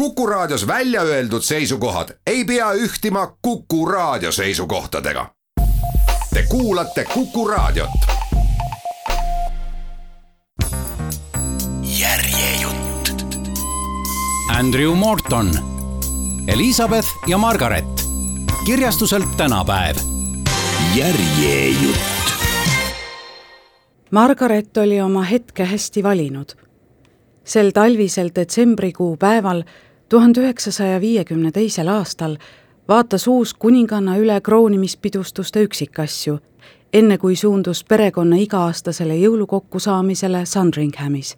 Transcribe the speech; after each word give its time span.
Kuku 0.00 0.26
Raadios 0.26 0.66
välja 0.66 1.02
öeldud 1.02 1.42
seisukohad 1.42 2.08
ei 2.26 2.44
pea 2.44 2.72
ühtima 2.72 3.36
Kuku 3.42 3.86
Raadio 3.86 4.32
seisukohtadega. 4.32 5.26
Te 6.34 6.42
kuulate 6.48 7.04
Kuku 7.04 7.48
Raadiot. 7.48 7.90
järjejutt. 12.00 13.10
Andrew 14.58 14.94
Morton, 14.94 15.50
Elizabeth 16.48 17.08
ja 17.26 17.38
Margaret, 17.38 17.84
kirjastuselt 18.66 19.36
tänapäev. 19.36 19.96
järjejutt. 20.96 22.00
Margaret 24.10 24.76
oli 24.76 25.00
oma 25.00 25.22
hetke 25.22 25.64
hästi 25.64 26.02
valinud. 26.02 26.48
sel 27.44 27.70
talvisel 27.70 28.30
detsembrikuu 28.34 29.16
päeval 29.16 29.62
tuhande 30.10 30.40
üheksasaja 30.40 31.00
viiekümne 31.00 31.52
teisel 31.52 31.88
aastal 31.88 32.36
vaatas 32.88 33.28
uus 33.28 33.54
kuninganna 33.54 34.16
üle 34.18 34.40
kroonimispidustuste 34.40 35.62
üksikasju, 35.62 36.38
enne 36.92 37.18
kui 37.18 37.36
suundus 37.36 37.84
perekonna 37.84 38.36
iga-aastasele 38.36 39.14
jõulukokkusaamisele 39.14 40.46
Sandringhamis. 40.46 41.36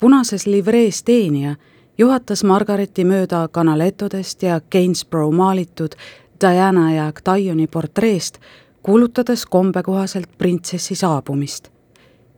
punases 0.00 0.46
livrees 0.46 1.02
teenija 1.02 1.54
juhatas 1.98 2.44
Margareti 2.44 3.04
mööda 3.04 3.48
kanaletodest 3.48 4.42
ja 4.42 4.60
Gainsborough 4.72 5.34
maalitud 5.34 5.94
Diana 6.40 6.92
ja 6.94 7.06
Octaviani 7.06 7.66
portreest, 7.66 8.38
kuulutades 8.82 9.46
kombekohaselt 9.46 10.38
printsessi 10.38 10.94
saabumist. 10.94 11.68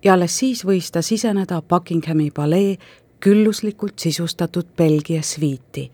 ja 0.04 0.12
alles 0.12 0.38
siis 0.38 0.66
võis 0.66 0.92
ta 0.92 1.02
siseneda 1.02 1.62
Buckinghami 1.62 2.30
palee 2.30 2.76
külluslikult 3.24 3.98
sisustatud 3.98 4.66
Belgia 4.76 5.22
sviiti. 5.22 5.90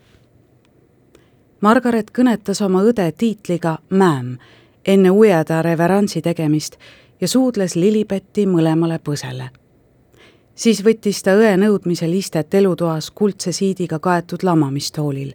Margaret 1.61 2.11
kõnetas 2.19 2.59
oma 2.66 2.83
õde 2.83 3.06
tiitliga 3.12 3.77
ma'am 3.91 4.33
enne 4.84 5.11
ujeda 5.11 5.62
reverantsi 5.62 6.23
tegemist 6.23 6.77
ja 7.20 7.28
suudles 7.28 7.77
Lilibetti 7.77 8.47
mõlemale 8.47 8.98
põsele. 8.98 9.51
siis 10.55 10.84
võttis 10.84 11.23
ta 11.23 11.31
õe 11.31 11.56
nõudmisel 11.56 12.12
istet 12.12 12.55
elutoas 12.55 13.11
kuldse 13.11 13.53
siidiga 13.53 13.98
kaetud 13.98 14.42
lamamistoolil. 14.42 15.34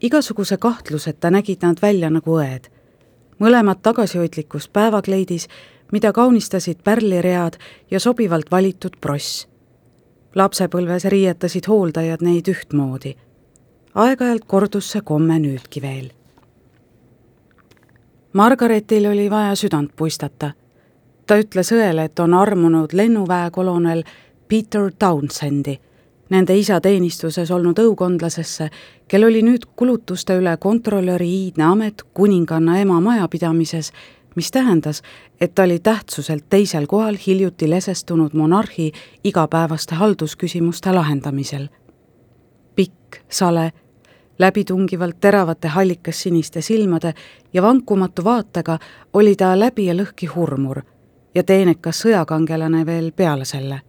igasuguse 0.00 0.56
kahtluseta 0.56 1.30
nägid 1.30 1.62
nad 1.62 1.82
välja 1.82 2.10
nagu 2.10 2.38
õed 2.38 2.76
mõlemad 3.38 3.82
tagasihoidlikus 3.82 4.68
päevakleidis, 4.68 5.48
mida 5.92 6.12
kaunistasid 6.12 6.76
pärliread 6.84 7.58
ja 7.90 8.00
sobivalt 8.00 8.50
valitud 8.50 8.96
pross. 9.00 9.48
Lapsepõlves 10.36 11.04
riietasid 11.04 11.68
hooldajad 11.68 12.22
neid 12.22 12.48
ühtmoodi. 12.52 13.16
aeg-ajalt 13.94 14.44
kordus 14.46 14.90
see 14.92 15.00
komme 15.00 15.38
nüüdki 15.38 15.82
veel. 15.82 16.10
Margaretil 18.32 19.06
oli 19.06 19.30
vaja 19.30 19.54
südant 19.54 19.96
puistata. 19.96 20.52
ta 21.26 21.38
ütles 21.38 21.72
õele, 21.72 22.04
et 22.04 22.18
on 22.18 22.34
armunud 22.34 22.92
lennuväekolonel 22.92 24.04
Peter 24.48 24.92
Townsendi 24.98 25.80
nende 26.30 26.56
isa 26.58 26.80
teenistuses 26.80 27.50
olnud 27.50 27.78
õukondlasesse, 27.78 28.68
kel 29.08 29.26
oli 29.26 29.42
nüüd 29.46 29.66
kulutuste 29.76 30.36
üle 30.40 30.56
kontrolöri 30.60 31.28
iidne 31.30 31.64
amet 31.70 32.02
kuninganna 32.14 32.80
ema 32.82 33.00
majapidamises, 33.00 33.92
mis 34.36 34.50
tähendas, 34.50 35.02
et 35.40 35.54
ta 35.54 35.62
oli 35.62 35.78
tähtsuselt 35.78 36.44
teisel 36.50 36.86
kohal 36.86 37.16
hiljuti 37.26 37.70
lesestunud 37.70 38.32
monarhi 38.32 38.92
igapäevaste 39.24 39.94
haldusküsimuste 39.94 40.92
lahendamisel. 40.92 41.68
pikk, 42.76 43.16
sale, 43.28 43.72
läbitungivalt 44.38 45.20
teravate 45.20 45.68
hallikassiniste 45.68 46.60
silmade 46.60 47.14
ja 47.52 47.62
vankumatu 47.62 48.24
vaatega 48.24 48.78
oli 49.12 49.36
ta 49.36 49.58
läbi 49.58 49.86
ja 49.86 49.94
lõhki 49.94 50.26
hurmur 50.34 50.82
ja 51.34 51.42
teenekas 51.42 52.00
sõjakangelane 52.04 52.86
veel 52.86 53.12
peale 53.12 53.44
selle 53.44 53.80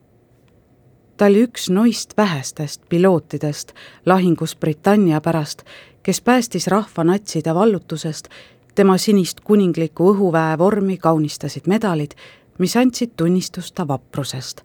ta 1.18 1.26
oli 1.26 1.44
üks 1.48 1.70
noist 1.74 2.14
vähestest 2.18 2.82
pilootidest 2.90 3.74
lahingus 4.06 4.56
Britannia 4.56 5.22
pärast, 5.22 5.64
kes 6.04 6.22
päästis 6.22 6.68
rahva 6.68 7.04
natside 7.04 7.56
vallutusest, 7.56 8.30
tema 8.78 8.98
sinist 9.02 9.40
kuninglikku 9.42 10.12
õhuväe 10.14 10.58
vormi 10.58 10.98
kaunistasid 11.02 11.66
medalid, 11.66 12.14
mis 12.62 12.76
andsid 12.78 13.16
tunnistust 13.18 13.74
ta 13.76 13.88
vaprusest. 13.88 14.62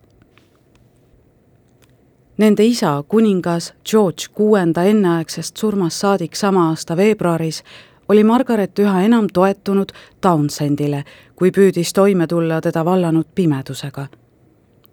Nende 2.39 2.65
isa, 2.65 3.05
kuningas 3.09 3.73
George 3.91 4.29
kuuenda 4.35 4.85
enneaegsest 4.85 5.57
surmast 5.57 6.05
saadik 6.05 6.37
sama 6.37 6.69
aasta 6.69 6.97
veebruaris, 6.97 7.63
oli 8.09 8.25
Margaret 8.25 8.79
üha 8.79 9.03
enam 9.07 9.29
toetunud 9.33 9.93
Townsendile, 10.21 11.05
kui 11.37 11.51
püüdis 11.51 11.93
toime 11.93 12.27
tulla 12.27 12.61
teda 12.61 12.85
vallanud 12.85 13.27
pimedusega. 13.35 14.07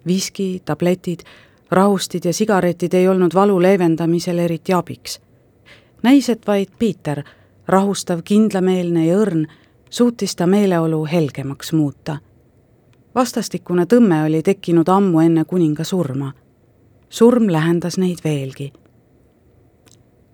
viski, 0.07 0.61
tabletid, 0.65 1.19
rahustid 1.71 2.25
ja 2.25 2.33
sigaretid 2.33 2.93
ei 2.93 3.07
olnud 3.07 3.33
valu 3.33 3.61
leevendamisel 3.61 4.39
eriti 4.39 4.73
abiks. 4.73 5.19
näis, 6.03 6.29
et 6.29 6.47
vaid 6.47 6.69
Piiter, 6.79 7.23
rahustav, 7.69 8.21
kindlameelne 8.25 9.05
ja 9.05 9.17
õrn, 9.21 9.45
suutis 9.89 10.35
ta 10.35 10.47
meeleolu 10.47 11.05
helgemaks 11.05 11.73
muuta. 11.73 12.17
vastastikune 13.15 13.85
tõmme 13.85 14.23
oli 14.25 14.43
tekkinud 14.43 14.89
ammu 14.89 15.19
enne 15.19 15.45
kuninga 15.45 15.83
surma. 15.83 16.33
surm 17.09 17.51
lähendas 17.51 17.97
neid 17.97 18.17
veelgi. 18.23 18.73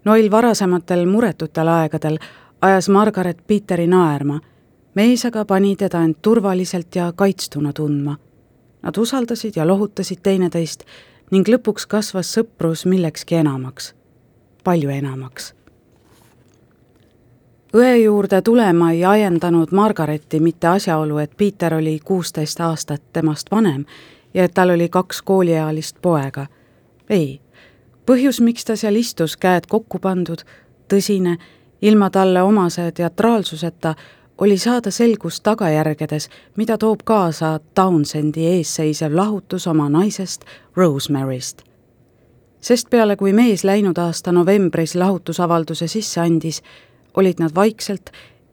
Noil 0.05 0.31
varasematel 0.31 1.05
muretutel 1.05 1.67
aegadel 1.67 2.17
ajas 2.61 2.89
Margaret 2.89 3.47
Piiteri 3.47 3.87
naerma, 3.87 4.39
mees 4.93 5.25
aga 5.25 5.45
pani 5.45 5.75
teda 5.75 6.03
end 6.03 6.15
turvaliselt 6.21 6.95
ja 6.95 7.11
kaitstuna 7.15 7.73
tundma. 7.73 8.17
Nad 8.81 8.97
usaldasid 8.97 9.53
ja 9.55 9.67
lohutasid 9.67 10.19
teineteist 10.23 10.83
ning 11.31 11.47
lõpuks 11.47 11.87
kasvas 11.87 12.37
sõprus 12.37 12.85
millekski 12.85 13.35
enamaks, 13.35 13.95
palju 14.63 14.89
enamaks. 14.89 15.54
Õe 17.75 17.95
juurde 17.97 18.41
tulema 18.41 18.91
ei 18.91 19.05
ajendanud 19.05 19.71
Margareti 19.71 20.39
mitte 20.39 20.67
asjaolu, 20.67 21.17
et 21.17 21.31
Piiter 21.37 21.73
oli 21.73 21.99
kuusteist 22.05 22.61
aastat 22.61 23.01
temast 23.13 23.51
vanem 23.51 23.85
ja 24.33 24.43
et 24.43 24.53
tal 24.53 24.69
oli 24.69 24.89
kaks 24.89 25.21
kooliealist 25.21 25.97
poega. 26.01 26.47
ei, 27.09 27.41
põhjus, 28.05 28.41
miks 28.41 28.65
ta 28.65 28.75
seal 28.75 28.95
istus, 28.95 29.37
käed 29.37 29.67
kokku 29.69 29.99
pandud, 29.99 30.41
tõsine, 30.87 31.37
ilma 31.81 32.09
talle 32.09 32.41
omase 32.41 32.91
teatraalsuseta, 32.91 33.95
oli 34.37 34.57
saada 34.57 34.91
selgust 34.91 35.43
tagajärgedes, 35.43 36.29
mida 36.57 36.77
toob 36.77 37.03
kaasa 37.03 37.59
Townsendi 37.75 38.47
eesseisev 38.47 39.15
lahutus 39.15 39.67
oma 39.67 39.89
naisest 39.89 40.45
Rosemaryst. 40.75 41.63
sest 42.61 42.89
peale, 42.89 43.15
kui 43.15 43.33
mees 43.33 43.63
läinud 43.63 43.97
aasta 43.97 44.31
novembris 44.31 44.95
lahutusavalduse 44.95 45.87
sisse 45.87 46.21
andis, 46.21 46.63
olid 47.15 47.39
nad 47.39 47.55
vaikselt, 47.55 48.09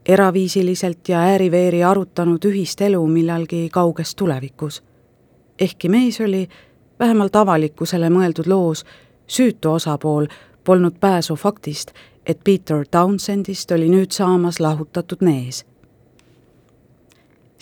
eraviisiliselt 0.06 1.08
ja 1.08 1.20
ääri-veeri 1.20 1.84
arutanud 1.84 2.44
ühist 2.44 2.80
elu 2.80 3.06
millalgi 3.06 3.68
kauges 3.72 4.14
tulevikus. 4.14 4.82
ehkki 5.58 5.88
mees 5.88 6.20
oli, 6.20 6.48
vähemalt 6.98 7.36
avalikkusele 7.36 8.08
mõeldud 8.10 8.46
loos, 8.46 8.84
süütu 9.26 9.72
osapool, 9.72 10.26
polnud 10.64 10.94
pääsu 11.00 11.36
faktist, 11.36 11.90
et 12.26 12.40
Peter 12.44 12.86
Townsendist 12.90 13.70
oli 13.70 13.88
nüüd 13.88 14.10
saamas 14.10 14.60
lahutatud 14.60 15.18
mees 15.20 15.64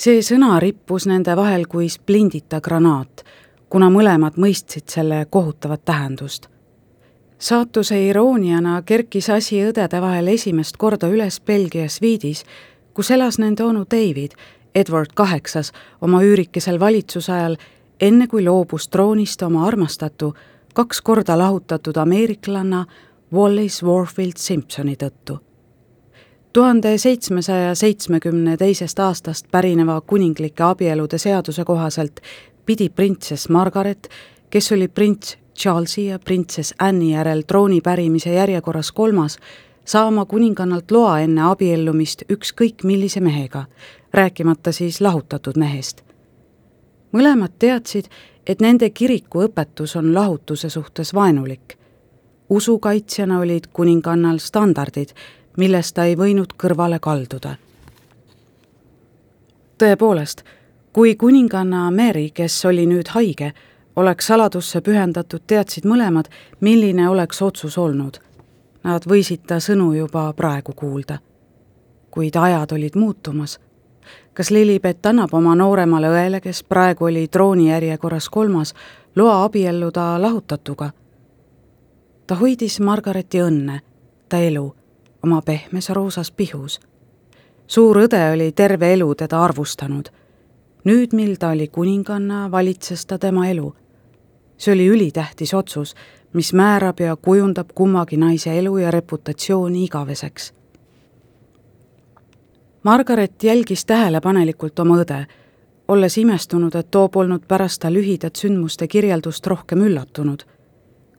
see 0.00 0.22
sõna 0.24 0.54
rippus 0.62 1.04
nende 1.10 1.34
vahel 1.36 1.66
kui 1.68 1.90
splindita 1.92 2.60
granaat, 2.64 3.20
kuna 3.68 3.90
mõlemad 3.92 4.38
mõistsid 4.40 4.88
selle 4.88 5.26
kohutavat 5.30 5.84
tähendust. 5.84 6.48
Saatuse 7.40 7.96
irooniana 8.06 8.82
kerkis 8.86 9.30
asi 9.30 9.62
õdede 9.64 10.00
vahel 10.00 10.28
esimest 10.28 10.76
korda 10.76 11.08
üles 11.08 11.40
Belgia 11.40 11.88
sviidis, 11.88 12.44
kus 12.94 13.10
elas 13.10 13.38
nende 13.40 13.64
onu 13.64 13.86
David, 13.90 14.36
Edward 14.74 15.14
Kaheksas, 15.14 15.72
oma 16.00 16.22
üürikesel 16.22 16.80
valitsuse 16.80 17.32
ajal, 17.32 17.56
enne 18.00 18.28
kui 18.28 18.44
loobus 18.44 18.88
troonist 18.88 19.42
oma 19.42 19.66
armastatu, 19.66 20.34
kaks 20.74 21.00
korda 21.00 21.38
lahutatud 21.38 21.96
ameeriklanna 21.96 22.84
Wallace 23.32 23.86
Warfield 23.86 24.36
Simpsoni 24.36 24.96
tõttu. 24.96 25.40
tuhande 26.52 26.98
seitsmesaja 26.98 27.74
seitsmekümne 27.74 28.56
teisest 28.56 28.98
aastast 28.98 29.46
pärineva 29.50 30.00
kuninglike 30.00 30.62
abielude 30.62 31.18
seaduse 31.18 31.64
kohaselt 31.64 32.20
pidi 32.66 32.88
printsess 32.88 33.48
Margaret, 33.48 34.08
kes 34.50 34.72
oli 34.72 34.88
prints 34.88 35.36
Charlesi 35.60 36.06
ja 36.06 36.18
printsess 36.18 36.74
Anne'i 36.78 37.12
järel 37.12 37.42
trooni 37.46 37.80
pärimise 37.80 38.32
järjekorras 38.32 38.92
kolmas, 38.92 39.38
saama 39.84 40.24
kuningannalt 40.24 40.90
loa 40.90 41.18
enne 41.20 41.42
abiellumist 41.42 42.22
ükskõik 42.32 42.84
millise 42.84 43.20
mehega, 43.20 43.64
rääkimata 44.12 44.72
siis 44.72 45.00
lahutatud 45.00 45.56
mehest. 45.56 46.02
mõlemad 47.12 47.52
teadsid, 47.58 48.04
et 48.46 48.60
nende 48.60 48.90
kiriku 48.90 49.42
õpetus 49.42 49.96
on 49.96 50.14
lahutuse 50.14 50.70
suhtes 50.70 51.14
vaenulik. 51.14 51.76
usukaitsjana 52.50 53.38
olid 53.38 53.66
kuningannal 53.72 54.38
standardid, 54.38 55.08
millest 55.56 55.94
ta 55.94 56.04
ei 56.04 56.16
võinud 56.16 56.56
kõrvale 56.56 56.98
kalduda. 57.00 57.56
tõepoolest, 59.78 60.42
kui 60.92 61.16
kuninganna 61.16 61.90
Mary, 61.90 62.30
kes 62.30 62.64
oli 62.64 62.86
nüüd 62.86 63.08
haige, 63.08 63.52
oleks 63.96 64.26
saladusse 64.26 64.80
pühendatud, 64.80 65.40
teadsid 65.46 65.84
mõlemad, 65.84 66.30
milline 66.60 67.08
oleks 67.08 67.42
otsus 67.42 67.78
olnud. 67.78 68.20
Nad 68.84 69.04
võisid 69.06 69.44
ta 69.46 69.60
sõnu 69.60 69.92
juba 69.92 70.32
praegu 70.32 70.72
kuulda. 70.72 71.18
kuid 72.10 72.36
ajad 72.36 72.72
olid 72.72 72.96
muutumas. 72.96 73.60
kas 74.34 74.50
Lilibet 74.50 75.06
annab 75.06 75.34
oma 75.34 75.54
nooremale 75.54 76.08
õele, 76.08 76.40
kes 76.40 76.62
praegu 76.62 77.04
oli 77.04 77.28
troonijärjekorras 77.28 78.28
kolmas, 78.28 78.74
loa 79.16 79.44
abielluda 79.44 80.22
lahutatuga? 80.22 80.90
ta 82.26 82.34
hoidis 82.34 82.80
Margareti 82.80 83.38
õnne, 83.38 83.80
ta 84.28 84.38
elu, 84.38 84.74
oma 85.24 85.42
pehmes 85.42 85.90
roosas 85.90 86.30
pihus. 86.30 86.80
suur 87.66 87.96
õde 87.96 88.32
oli 88.32 88.52
terve 88.52 88.92
elu 88.92 89.14
teda 89.14 89.44
arvustanud 89.44 90.19
nüüd, 90.84 91.12
mil 91.12 91.36
ta 91.36 91.50
oli 91.50 91.68
kuninganna, 91.68 92.50
valitses 92.50 93.06
ta 93.06 93.18
tema 93.18 93.48
elu 93.48 93.74
see 94.60 94.74
oli 94.74 94.86
ülitähtis 94.86 95.54
otsus, 95.54 95.94
mis 96.32 96.52
määrab 96.52 97.00
ja 97.00 97.16
kujundab 97.16 97.68
kummagi 97.74 98.16
naise 98.16 98.58
elu 98.58 98.76
ja 98.76 98.90
reputatsiooni 98.90 99.84
igaveseks. 99.84 100.52
Margaret 102.82 103.42
jälgis 103.42 103.84
tähelepanelikult 103.84 104.78
oma 104.78 104.96
õde, 105.02 105.24
olles 105.88 106.18
imestunud, 106.18 106.74
et 106.74 106.90
too 106.90 107.08
polnud 107.08 107.44
pärast 107.48 107.80
ta 107.82 107.92
lühidat 107.92 108.36
sündmuste 108.36 108.88
kirjeldust 108.88 109.46
rohkem 109.46 109.82
üllatunud. 109.82 110.42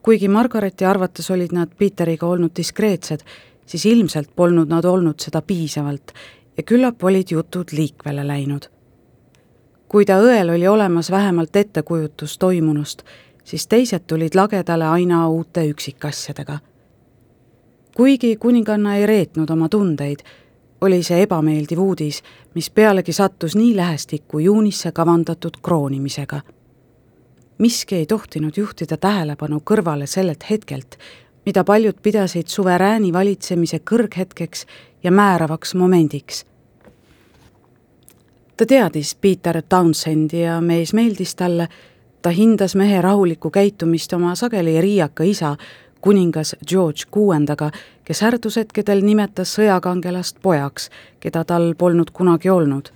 kuigi 0.01 0.27
Margareti 0.27 0.85
arvates 0.85 1.31
olid 1.31 1.51
nad 1.53 1.69
Peteriga 1.77 2.25
olnud 2.25 2.51
diskreetsed, 2.57 3.19
siis 3.65 3.85
ilmselt 3.85 4.29
polnud 4.35 4.69
nad 4.69 4.85
olnud 4.85 5.19
seda 5.19 5.41
piisavalt 5.41 6.11
ja 6.57 6.63
küllap 6.63 7.03
olid 7.03 7.31
jutud 7.31 7.65
liikvele 7.71 8.27
läinud. 8.27 8.80
Kui 9.91 10.05
ta 10.07 10.21
õel 10.23 10.53
oli 10.53 10.67
olemas 10.67 11.11
vähemalt 11.11 11.55
ettekujutus 11.55 12.37
toimunust, 12.39 13.01
siis 13.43 13.67
teised 13.67 14.05
tulid 14.07 14.35
lagedale 14.39 14.87
aina 14.87 15.27
uute 15.29 15.65
üksikasjadega. 15.67 16.59
kuigi 17.95 18.35
kuninganna 18.35 18.95
ei 18.95 19.05
reetnud 19.05 19.49
oma 19.49 19.69
tundeid, 19.69 20.19
oli 20.81 21.03
see 21.03 21.21
ebameeldiv 21.21 21.79
uudis, 21.79 22.21
mis 22.55 22.69
pealegi 22.69 23.13
sattus 23.13 23.55
nii 23.55 23.75
lähestikku 23.75 24.39
juunisse 24.39 24.91
kavandatud 24.91 25.59
kroonimisega. 25.61 26.41
miski 27.57 27.95
ei 27.95 28.05
tohtinud 28.05 28.57
juhtida 28.57 28.97
tähelepanu 28.97 29.61
kõrvale 29.71 30.07
sellelt 30.07 30.49
hetkelt, 30.49 30.97
mida 31.45 31.63
paljud 31.63 31.99
pidasid 32.01 32.47
suverääni 32.47 33.13
valitsemise 33.13 33.79
kõrghetkeks 33.91 34.65
ja 35.03 35.11
määravaks 35.11 35.75
momendiks 35.75 36.45
ta 38.61 38.65
teadis 38.65 39.15
Peter 39.15 39.61
Townsendi 39.69 40.41
ja 40.41 40.59
mees 40.61 40.93
meeldis 40.93 41.35
talle 41.35 41.67
ta 42.21 42.29
hindas 42.29 42.75
mehe 42.75 43.01
rahulikku 43.01 43.49
käitumist 43.49 44.13
oma 44.13 44.35
sageli 44.35 44.81
riiaka 44.81 45.23
isa, 45.23 45.55
kuningas 46.01 46.55
George 46.67 47.07
kuuendaga, 47.11 47.71
kes 48.03 48.21
härdushetkedel 48.21 49.01
nimetas 49.01 49.55
sõjakangelast 49.57 50.37
pojaks, 50.45 50.91
keda 51.19 51.41
tal 51.43 51.73
polnud 51.77 52.11
kunagi 52.13 52.49
olnud. 52.49 52.91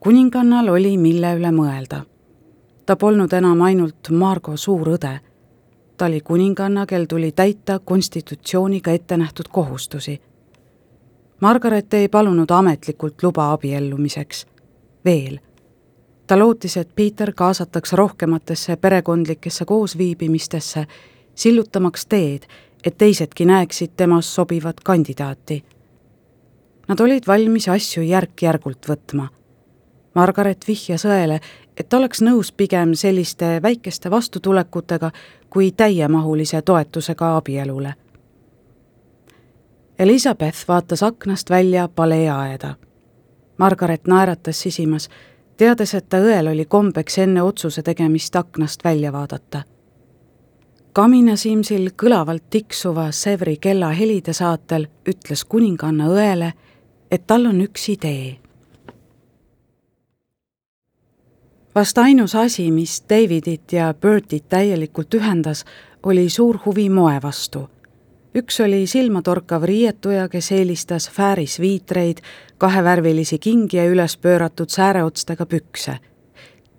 kuningannal 0.00 0.68
oli, 0.68 0.98
mille 0.98 1.32
üle 1.34 1.50
mõelda. 1.50 2.02
ta 2.86 2.96
polnud 2.96 3.32
enam 3.32 3.62
ainult 3.62 4.10
Margo 4.10 4.56
suurõde. 4.56 5.20
ta 5.96 6.04
oli 6.04 6.20
kuninganna, 6.20 6.86
kel 6.86 7.06
tuli 7.06 7.32
täita 7.32 7.78
konstitutsiooniga 7.78 8.90
ette 8.90 9.16
nähtud 9.16 9.48
kohustusi. 9.48 10.20
Margaret 11.42 11.94
ei 11.94 12.08
palunud 12.08 12.50
ametlikult 12.50 13.22
luba 13.22 13.52
abiellumiseks. 13.52 14.46
veel 15.04 15.38
ta 16.26 16.38
lootis, 16.38 16.76
et 16.76 16.88
Peter 16.94 17.32
kaasatakse 17.36 17.96
rohkematesse 17.96 18.76
perekondlikesse 18.76 19.64
koosviibimistesse, 19.64 20.86
sillutamaks 21.34 22.06
teed, 22.06 22.42
et 22.84 22.98
teisedki 22.98 23.44
näeksid 23.44 23.90
temas 23.96 24.34
sobivat 24.34 24.80
kandidaati. 24.80 25.64
Nad 26.88 27.00
olid 27.00 27.26
valmis 27.26 27.68
asju 27.68 28.02
järk-järgult 28.02 28.88
võtma. 28.88 29.28
Margaret 30.14 30.64
vihjas 30.68 31.04
õele, 31.04 31.40
et 31.76 31.94
oleks 31.94 32.22
nõus 32.22 32.52
pigem 32.52 32.94
selliste 32.94 33.58
väikeste 33.62 34.10
vastutulekutega 34.10 35.10
kui 35.50 35.72
täiemahulise 35.72 36.62
toetusega 36.62 37.36
abielule. 37.36 37.94
Elizabeth 40.02 40.64
vaatas 40.68 41.02
aknast 41.02 41.50
välja 41.50 41.88
paleeaeda. 41.88 42.74
Margaret 43.58 44.06
naeratas 44.06 44.60
sisimas 44.60 45.08
teades, 45.56 45.94
et 45.94 46.08
ta 46.08 46.18
õel 46.18 46.48
oli 46.50 46.64
kombeks 46.64 47.18
enne 47.22 47.42
otsuse 47.42 47.82
tegemist 47.86 48.36
aknast 48.36 48.84
välja 48.84 49.12
vaadata. 49.12 49.62
kaminasimsil 50.92 51.90
kõlavalt 52.02 52.42
tiksuva 52.50 53.12
Sevri 53.12 53.56
kella 53.56 53.92
helide 53.92 54.32
saatel 54.32 54.88
ütles 55.06 55.44
kuninganna 55.44 56.08
õele, 56.08 56.52
et 57.10 57.26
tal 57.26 57.46
on 57.46 57.60
üks 57.60 57.88
idee. 57.88 58.38
vast 61.74 61.98
ainus 61.98 62.34
asi, 62.34 62.70
mis 62.70 63.04
Davidit 63.10 63.72
ja 63.72 63.94
Bertit 63.94 64.48
täielikult 64.48 65.14
ühendas, 65.14 65.64
oli 66.02 66.28
suur 66.28 66.58
huvi 66.66 66.88
moe 66.88 67.22
vastu 67.22 67.68
üks 68.34 68.60
oli 68.60 68.86
silmatorkav 68.86 69.62
riietuja, 69.62 70.28
kes 70.28 70.52
eelistas 70.52 71.10
fääris 71.10 71.60
viitreid, 71.60 72.22
kahevärvilisi 72.58 73.38
kingi 73.38 73.76
ja 73.76 73.84
üles 73.90 74.16
pööratud 74.16 74.68
sääreotstega 74.68 75.46
pükse. 75.46 75.98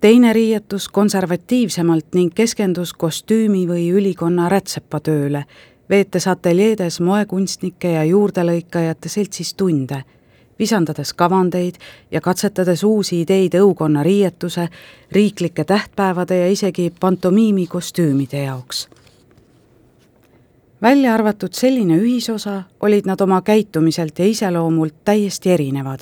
teine 0.00 0.32
riietus 0.32 0.88
konservatiivsemalt 0.88 2.14
ning 2.14 2.34
keskendus 2.34 2.92
kostüümi 2.92 3.66
või 3.68 3.90
ülikonna 3.92 4.48
rätsepatööle, 4.48 5.44
veetes 5.90 6.26
ateljeedes 6.28 7.00
moekunstnike 7.00 7.92
ja 7.92 8.04
juurdelõikajate 8.04 9.08
seltsis 9.08 9.54
tunde, 9.54 10.02
visandades 10.58 11.14
kavandeid 11.14 11.74
ja 12.10 12.20
katsetades 12.20 12.84
uusi 12.84 13.20
ideid 13.20 13.54
õukonna 13.54 14.02
riietuse, 14.02 14.68
riiklike 15.12 15.64
tähtpäevade 15.64 16.36
ja 16.36 16.50
isegi 16.50 16.92
pantomiimikostüümide 17.00 18.44
jaoks 18.44 18.88
välja 20.84 21.14
arvatud 21.14 21.52
selline 21.52 21.96
ühisosa, 21.96 22.62
olid 22.80 23.06
nad 23.06 23.20
oma 23.20 23.42
käitumiselt 23.42 24.18
ja 24.18 24.24
iseloomult 24.24 24.94
täiesti 25.04 25.50
erinevad. 25.50 26.00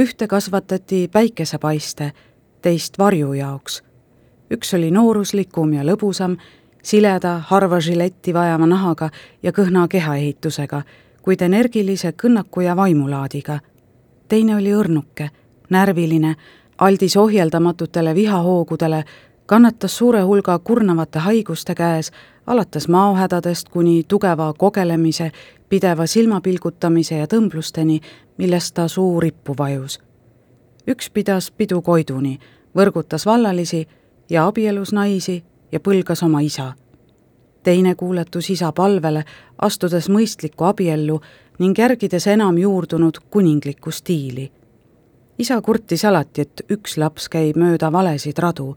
ühte 0.00 0.26
kasvatati 0.26 1.08
päikesepaiste, 1.12 2.12
teist 2.62 2.98
varju 2.98 3.32
jaoks. 3.32 3.82
üks 4.50 4.74
oli 4.74 4.90
nooruslikum 4.90 5.72
ja 5.72 5.82
lõbusam, 5.84 6.36
sileda, 6.82 7.42
harva 7.46 7.80
žiletti 7.80 8.34
vajava 8.34 8.66
nahaga 8.66 9.10
ja 9.42 9.52
kõhna 9.52 9.88
kehaehitusega, 9.88 10.82
kuid 11.22 11.42
energilise 11.42 12.12
kõnnaku 12.22 12.60
ja 12.60 12.76
vaimulaadiga. 12.76 13.58
teine 14.28 14.56
oli 14.56 14.72
õrnuke, 14.72 15.28
närviline, 15.70 16.34
aldis 16.78 17.16
ohjeldamatutele 17.16 18.14
vihahoogudele, 18.14 19.04
kannatas 19.46 19.96
suure 19.96 20.20
hulga 20.20 20.58
kurnavate 20.58 21.18
haiguste 21.18 21.74
käes, 21.74 22.12
alates 22.46 22.88
maohädadest 22.88 23.68
kuni 23.68 24.02
tugeva 24.08 24.52
kogelemise, 24.58 25.32
pideva 25.68 26.06
silmapilgutamise 26.06 27.16
ja 27.16 27.26
tõmblusteni, 27.26 28.00
millest 28.36 28.74
ta 28.74 28.88
suu 28.88 29.20
rippu 29.20 29.54
vajus. 29.58 30.00
üks 30.86 31.10
pidas 31.10 31.50
pidu 31.50 31.82
Koiduni, 31.82 32.38
võrgutas 32.76 33.26
vallalisi 33.26 33.88
ja 34.30 34.46
abielus 34.46 34.92
naisi 34.92 35.44
ja 35.72 35.80
põlgas 35.80 36.24
oma 36.24 36.40
isa. 36.40 36.72
teine 37.62 37.94
kuuletus 37.94 38.50
isa 38.50 38.72
palvele, 38.72 39.24
astudes 39.58 40.08
mõistlikku 40.08 40.64
abiellu 40.64 41.20
ning 41.58 41.78
järgides 41.78 42.26
enam 42.26 42.58
juurdunud 42.58 43.18
kuninglikku 43.30 43.90
stiili. 43.90 44.52
isa 45.38 45.60
kurtis 45.60 46.04
alati, 46.04 46.40
et 46.40 46.62
üks 46.70 46.96
laps 46.96 47.28
käib 47.28 47.56
mööda 47.56 47.92
valesid 47.92 48.38
radu 48.38 48.76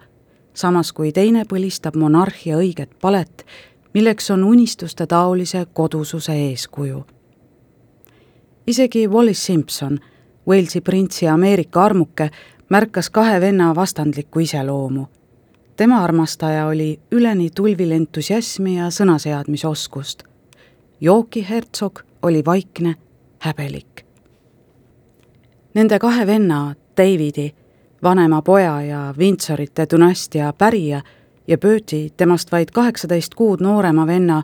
samas 0.56 0.94
kui 0.94 1.12
teine 1.12 1.44
põlistab 1.46 1.96
monarhia 2.00 2.58
õiget 2.58 2.96
palet, 3.02 3.46
milleks 3.94 4.32
on 4.32 4.44
unistuste 4.44 5.08
taolise 5.08 5.66
kodususe 5.74 6.34
eeskuju. 6.34 7.06
isegi 8.68 9.08
Wallis 9.08 9.46
Simpson, 9.46 10.00
Walesi 10.48 10.82
prints 10.82 11.22
ja 11.22 11.34
Ameerika 11.34 11.84
armuke, 11.84 12.30
märkas 12.70 13.10
kahe 13.10 13.42
venna 13.42 13.76
vastandlikku 13.76 14.40
iseloomu. 14.40 15.06
tema 15.78 16.04
armastaja 16.04 16.68
oli 16.68 17.00
üleni 17.12 17.50
tulvil 17.56 17.92
entusiasmi 17.92 18.78
ja 18.78 18.88
sõnaseadmisoskust. 18.88 20.24
Yorki 21.02 21.46
hertsog 21.50 22.00
oli 22.22 22.46
vaikne, 22.46 22.96
häbelik. 23.40 24.06
Nende 25.74 26.00
kahe 26.00 26.28
venna, 26.28 26.76
Davidi 26.98 27.54
vanema 28.06 28.42
poja 28.42 28.82
ja 28.82 29.14
Windsorite 29.18 29.88
dünastia 29.92 30.54
pärija 30.54 31.02
ja 31.48 31.58
Bertie, 31.58 32.10
temast 32.18 32.52
vaid 32.52 32.70
kaheksateist 32.74 33.36
kuud 33.36 33.62
noorema 33.62 34.06
venna 34.08 34.44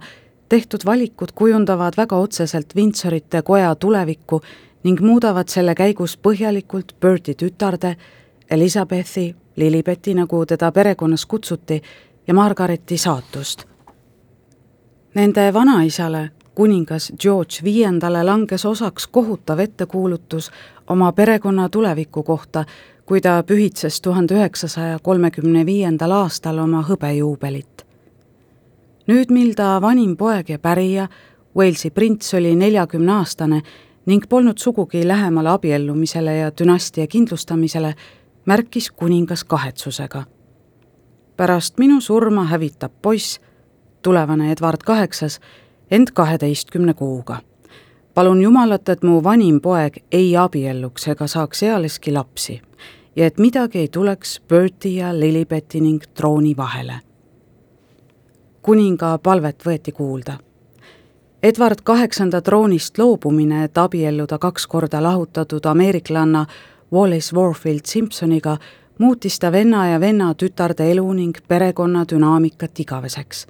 tehtud 0.50 0.82
valikud 0.86 1.32
kujundavad 1.36 1.94
väga 1.98 2.16
otseselt 2.16 2.76
Windsorite 2.76 3.42
koja 3.42 3.76
tulevikku 3.76 4.42
ning 4.84 5.00
muudavad 5.00 5.48
selle 5.48 5.76
käigus 5.76 6.18
põhjalikult 6.18 6.96
Berti 7.00 7.36
tütarde, 7.36 7.96
Elizabethi, 8.52 9.36
Lilibeti, 9.56 10.14
nagu 10.14 10.46
teda 10.46 10.72
perekonnas 10.72 11.26
kutsuti, 11.26 11.82
ja 12.28 12.34
Margareti 12.34 12.98
saatust. 12.98 13.64
Nende 15.16 15.54
vanaisale, 15.54 16.30
kuningas 16.56 17.12
George 17.20 17.64
Viiendale 17.64 18.24
langes 18.24 18.66
osaks 18.66 19.08
kohutav 19.08 19.60
ettekuulutus 19.60 20.52
oma 20.88 21.12
perekonna 21.12 21.70
tuleviku 21.70 22.24
kohta, 22.24 22.66
kui 23.06 23.22
ta 23.22 23.44
pühitses 23.44 24.02
tuhande 24.02 24.36
üheksasaja 24.36 25.00
kolmekümne 25.04 25.66
viiendal 25.66 26.12
aastal 26.12 26.60
oma 26.60 26.84
hõbejuubelit. 26.88 27.86
nüüd, 29.08 29.32
mil 29.32 29.54
ta 29.54 29.82
vanim 29.82 30.18
poeg 30.18 30.50
ja 30.50 30.60
pärija, 30.60 31.08
Walesi 31.56 31.90
prints 31.90 32.34
oli 32.34 32.56
neljakümneaastane 32.56 33.62
ning 34.06 34.24
polnud 34.30 34.58
sugugi 34.58 35.08
lähemale 35.08 35.50
abiellumisele 35.50 36.36
ja 36.38 36.52
dünastia 36.52 37.08
kindlustamisele, 37.08 37.94
märkis 38.46 38.92
kuningas 38.92 39.44
kahetsusega. 39.44 40.24
pärast 41.38 41.78
minu 41.78 42.02
surma 42.02 42.44
hävitab 42.44 42.92
poiss, 43.02 43.40
tulevane 44.02 44.52
Edward 44.52 44.84
Kaheksas, 44.86 45.40
end 45.92 46.08
kaheteistkümne 46.14 46.94
kuuga. 46.94 47.38
Palun 48.14 48.42
Jumalat, 48.42 48.90
et 48.90 49.04
mu 49.04 49.24
vanim 49.24 49.62
poeg 49.62 50.04
ei 50.12 50.38
abielluks 50.38 51.08
ega 51.08 51.28
saaks 51.28 51.64
ealeski 51.64 52.12
lapsi 52.12 52.62
ja 53.16 53.26
et 53.26 53.38
midagi 53.40 53.80
ei 53.80 53.88
tuleks 53.88 54.42
Berti 54.48 54.96
ja 54.96 55.20
Lilibeti 55.20 55.82
ning 55.82 56.04
trooni 56.14 56.58
vahele. 56.58 57.00
kuninga 58.62 59.18
palvet 59.18 59.66
võeti 59.66 59.92
kuulda 59.92 60.38
Edward 61.44 61.82
Kaheksanda 61.84 62.42
troonist 62.42 62.98
loobumine, 62.98 63.64
et 63.64 63.78
abielluda 63.78 64.38
kaks 64.38 64.68
korda 64.68 65.04
lahutatud 65.04 65.66
ameeriklanna 65.66 66.46
Wallace 66.94 67.36
Warfield 67.36 67.82
Simpsoniga, 67.86 68.58
muutis 69.00 69.40
ta 69.40 69.52
venna 69.52 69.88
ja 69.88 70.00
venna 70.00 70.34
tütarde 70.34 70.92
elu 70.92 71.14
ning 71.14 71.38
perekonna 71.48 72.06
dünaamikat 72.12 72.80
igaveseks. 72.80 73.48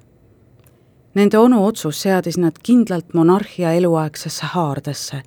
Nende 1.14 1.38
onu 1.38 1.66
otsus 1.66 2.02
seadis 2.02 2.38
nad 2.38 2.56
kindlalt 2.64 3.14
monarhia 3.14 3.72
eluaegsesse 3.72 4.46
haardesse, 4.46 5.22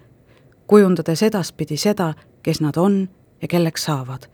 kujundades 0.67 1.23
edaspidi 1.23 1.77
seda, 1.77 2.15
kes 2.43 2.61
nad 2.61 2.77
on 2.77 3.09
ja 3.43 3.49
kelleks 3.49 3.85
saavad. 3.85 4.27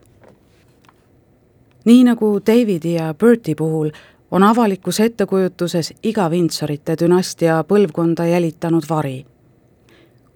nii 1.85 2.05
nagu 2.05 2.41
Davidi 2.47 2.95
ja 2.95 3.15
Berti 3.15 3.55
puhul 3.55 3.91
on 4.31 4.43
avalikus 4.43 5.01
ettekujutuses 5.01 5.95
iga 6.03 6.29
Windsorite 6.31 6.95
dünastia 7.01 7.65
põlvkonda 7.65 8.27
jälitanud 8.27 8.85
vari. 8.89 9.27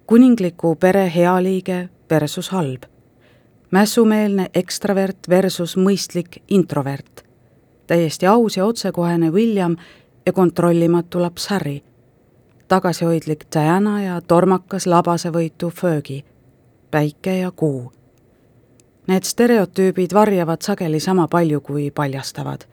kuningliku 0.07 0.75
pere 0.75 1.11
hea 1.15 1.43
liige 1.43 1.89
versus 2.09 2.49
halb. 2.49 2.83
mässumeelne 3.71 4.49
ekstravert 4.53 5.29
versus 5.29 5.77
mõistlik 5.77 6.41
introvert. 6.47 7.23
täiesti 7.87 8.27
aus 8.27 8.57
ja 8.57 8.65
otsekohene 8.65 9.31
William 9.31 9.75
ja 10.25 10.33
kontrollimatu 10.33 11.21
laps 11.21 11.47
Harry. 11.47 11.81
tagasihoidlik 12.67 13.45
Diana 13.55 14.03
ja 14.03 14.21
tormakas 14.21 14.87
labasevõitu 14.87 15.69
Fergie. 15.69 16.23
päike 16.91 17.37
ja 17.37 17.51
kuu. 17.51 17.91
Need 19.07 19.23
stereotüübid 19.23 20.13
varjavad 20.13 20.61
sageli 20.61 20.99
sama 20.99 21.27
palju, 21.27 21.61
kui 21.61 21.91
paljastavad 21.91 22.65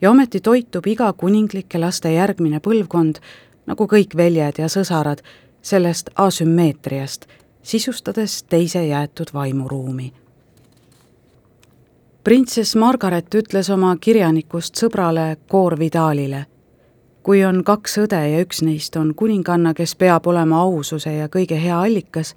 ja 0.00 0.10
ometi 0.10 0.40
toitub 0.40 0.86
iga 0.86 1.12
kuninglike 1.12 1.78
laste 1.78 2.12
järgmine 2.12 2.60
põlvkond, 2.64 3.20
nagu 3.66 3.86
kõik 3.90 4.16
väljed 4.16 4.60
ja 4.62 4.68
sõsarad, 4.70 5.22
sellest 5.62 6.10
asümmeetriast, 6.16 7.26
sisustades 7.62 8.42
teise 8.42 8.86
jäetud 8.86 9.34
vaimuruumi. 9.34 10.12
printsess 12.24 12.76
Margaret 12.76 13.34
ütles 13.34 13.70
oma 13.70 13.96
kirjanikust 13.96 14.76
sõbrale 14.76 15.36
Cor 15.50 15.78
Vidalile. 15.78 16.46
Kui 17.22 17.44
on 17.44 17.64
kaks 17.64 17.98
õde 17.98 18.20
ja 18.32 18.44
üks 18.44 18.62
neist 18.62 18.96
on 18.96 19.14
kuninganna, 19.14 19.74
kes 19.74 19.94
peab 19.96 20.26
olema 20.26 20.60
aususe 20.62 21.12
ja 21.12 21.28
kõige 21.28 21.58
hea 21.60 21.80
allikas, 21.80 22.34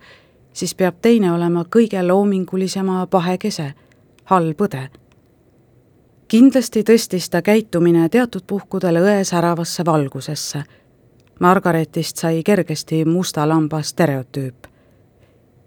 siis 0.54 0.76
peab 0.76 1.02
teine 1.02 1.32
olema 1.32 1.64
kõige 1.64 2.04
loomingulisema 2.08 3.06
pahe 3.08 3.38
kese, 3.38 3.74
halb 4.26 4.62
õde 4.62 4.90
kindlasti 6.32 6.86
tõstis 6.88 7.28
ta 7.28 7.42
käitumine 7.44 8.06
teatud 8.10 8.46
puhkudel 8.48 9.02
õe 9.02 9.24
säravasse 9.28 9.84
valgusesse. 9.86 10.62
Margaretist 11.44 12.22
sai 12.24 12.44
kergesti 12.48 13.04
musta 13.06 13.48
lamba 13.48 13.82
stereotüüp. 13.82 14.68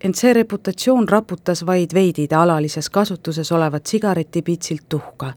ent 0.04 0.16
see 0.16 0.32
reputatsioon 0.32 1.08
raputas 1.08 1.66
vaid 1.66 1.94
veidi 1.94 2.26
ta 2.28 2.42
alalises 2.42 2.90
kasutuses 2.90 3.52
olevat 3.52 3.86
sigaretipitsilt 3.86 4.88
tuhka. 4.88 5.32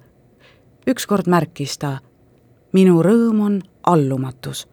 ükskord 0.88 1.28
märkis 1.28 1.78
ta, 1.78 1.98
minu 2.74 3.04
rõõm 3.04 3.42
on 3.42 3.62
allumatus 3.84 4.68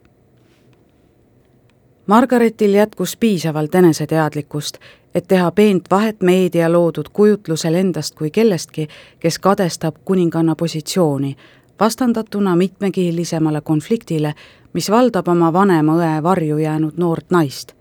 Margaretil 2.07 2.75
jätkus 2.75 3.17
piisavalt 3.17 3.75
eneseteadlikkust, 3.75 4.77
et 5.15 5.29
teha 5.29 5.51
peent 5.51 5.85
vahet 5.91 6.23
meedia 6.23 6.73
loodud 6.73 7.09
kujutlusel 7.13 7.75
endast 7.75 8.15
kui 8.15 8.31
kellestki, 8.31 8.89
kes 9.21 9.39
kadestab 9.39 9.97
kuninganna 10.05 10.57
positsiooni, 10.57 11.37
vastandatuna 11.81 12.57
mitmekihilisemale 12.57 13.61
konfliktile, 13.61 14.35
mis 14.73 14.91
valdab 14.91 15.29
oma 15.29 15.53
vanema 15.53 15.97
õe 15.97 16.23
varju 16.23 16.59
jäänud 16.59 16.97
noort 16.97 17.31
naist. 17.31 17.73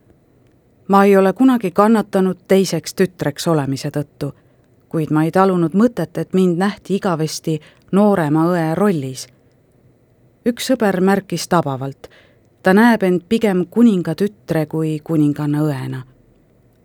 ma 0.87 1.03
ei 1.03 1.17
ole 1.17 1.33
kunagi 1.33 1.71
kannatanud 1.71 2.37
teiseks 2.47 2.93
tütreks 2.93 3.47
olemise 3.47 3.89
tõttu, 3.89 4.33
kuid 4.89 5.11
ma 5.11 5.23
ei 5.23 5.31
talunud 5.31 5.73
mõtet, 5.73 6.17
et 6.17 6.33
mind 6.33 6.57
nähti 6.57 6.95
igavesti 6.95 7.59
noorema 7.91 8.45
õe 8.45 8.75
rollis. 8.75 9.27
Üks 10.45 10.67
sõber 10.71 11.01
märkis 11.01 11.47
tabavalt 11.47 12.09
ta 12.63 12.73
näeb 12.73 13.03
end 13.03 13.21
pigem 13.29 13.65
kuninga 13.69 14.15
tütre 14.15 14.65
kui 14.65 14.99
kuninganna 15.03 15.61
õena. 15.67 16.01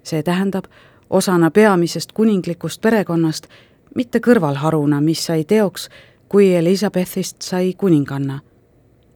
see 0.02 0.22
tähendab 0.22 0.64
osana 1.10 1.50
peamisest 1.50 2.12
kuninglikust 2.12 2.80
perekonnast, 2.80 3.46
mitte 3.94 4.18
kõrvalharuna, 4.18 5.00
mis 5.00 5.24
sai 5.26 5.44
teoks, 5.44 5.88
kui 6.28 6.54
Elizabethist 6.54 7.42
sai 7.42 7.74
kuninganna. 7.76 8.40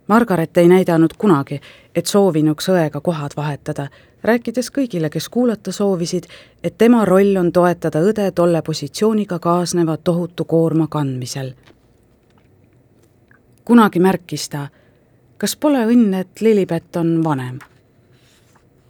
Margaret 0.08 0.56
ei 0.56 0.68
näidanud 0.68 1.14
kunagi, 1.18 1.60
et 1.94 2.06
soovinuks 2.06 2.68
õega 2.68 3.00
kohad 3.00 3.32
vahetada, 3.36 3.88
rääkides 4.22 4.70
kõigile, 4.70 5.10
kes 5.10 5.28
kuulata 5.28 5.72
soovisid, 5.72 6.26
et 6.64 6.78
tema 6.78 7.04
roll 7.04 7.36
on 7.36 7.52
toetada 7.52 8.00
õde 8.00 8.30
tolle 8.30 8.62
positsiooniga 8.62 9.38
kaasneva 9.38 9.96
tohutu 9.96 10.44
koorma 10.44 10.86
kandmisel. 10.86 11.54
Kunagi 13.64 14.00
märkis 14.00 14.48
ta 14.48 14.68
kas 15.42 15.56
pole 15.58 15.80
õnn, 15.90 16.14
et 16.14 16.40
Lilibet 16.40 16.96
on 16.96 17.16
vanem? 17.24 17.58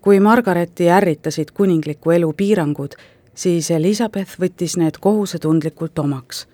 kui 0.02 0.18
Margareti 0.20 0.88
ärritasid 0.90 1.52
kuningliku 1.54 2.10
elu 2.10 2.32
piirangud, 2.36 2.96
siis 3.34 3.70
Elizabeth 3.70 4.34
võttis 4.40 4.74
need 4.76 4.98
kohusetundlikult 5.00 5.98
omaks. 5.98 6.46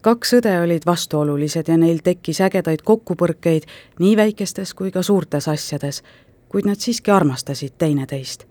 kaks 0.00 0.34
õde 0.40 0.56
olid 0.62 0.86
vastuolulised 0.86 1.68
ja 1.68 1.76
neil 1.76 2.00
tekkis 2.02 2.40
ägedaid 2.40 2.82
kokkupõrkeid 2.82 3.68
nii 4.00 4.16
väikestes 4.16 4.74
kui 4.74 4.90
ka 4.90 5.02
suurtes 5.02 5.48
asjades, 5.48 6.02
kuid 6.48 6.66
nad 6.66 6.80
siiski 6.80 7.10
armastasid 7.10 7.78
teineteist. 7.78 8.46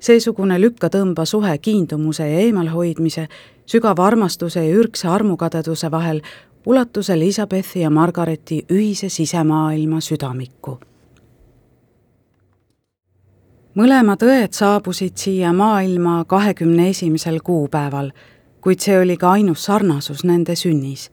seesugune 0.00 0.60
lükkatõmba 0.60 1.24
suhe 1.24 1.58
kiindumuse 1.58 2.28
ja 2.28 2.38
eemalhoidmise, 2.38 3.28
sügava 3.66 4.06
armastuse 4.06 4.66
ja 4.66 4.74
ürgse 4.74 5.08
armukadeduse 5.08 5.90
vahel 5.90 6.20
ulatus 6.66 7.10
Elizabethi 7.10 7.80
ja 7.80 7.90
Margareti 7.90 8.66
ühise 8.70 9.08
sisemaailma 9.08 10.00
südamikku. 10.00 10.78
mõlemad 13.74 14.20
õed 14.20 14.52
saabusid 14.52 15.16
siia 15.16 15.52
maailma 15.52 16.24
kahekümne 16.28 16.88
esimesel 16.88 17.40
kuupäeval, 17.40 18.10
kuid 18.60 18.80
see 18.84 18.98
oli 19.00 19.16
ka 19.16 19.30
ainus 19.30 19.64
sarnasus 19.64 20.24
nende 20.24 20.56
sünnis. 20.56 21.10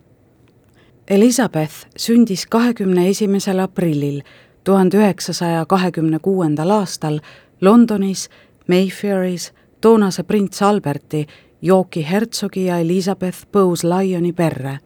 Elizabeth 1.07 1.87
sündis 1.97 2.45
kahekümne 2.45 3.07
esimesel 3.09 3.59
aprillil 3.59 4.21
tuhande 4.63 4.97
üheksasaja 4.97 5.65
kahekümne 5.65 6.19
kuuendal 6.19 6.69
aastal 6.69 7.19
Londonis 7.61 8.29
Mayfairis 8.67 9.53
toonase 9.81 10.23
prints 10.23 10.61
Alberti, 10.61 11.27
Yorki 11.61 12.05
hertsogi 12.11 12.65
ja 12.65 12.77
Elizabeth 12.77 13.47
Bowes-Lyoni 13.53 14.33
perre 14.33 14.79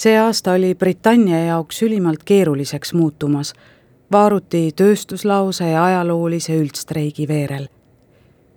see 0.00 0.18
aasta 0.18 0.52
oli 0.52 0.74
Britannia 0.74 1.44
jaoks 1.44 1.82
ülimalt 1.82 2.22
keeruliseks 2.24 2.94
muutumas, 2.96 3.52
vaaruti 4.12 4.70
tööstuslause 4.76 5.66
ja 5.68 5.84
ajaloolise 5.84 6.56
üldstreigi 6.56 7.28
veerel. 7.28 7.66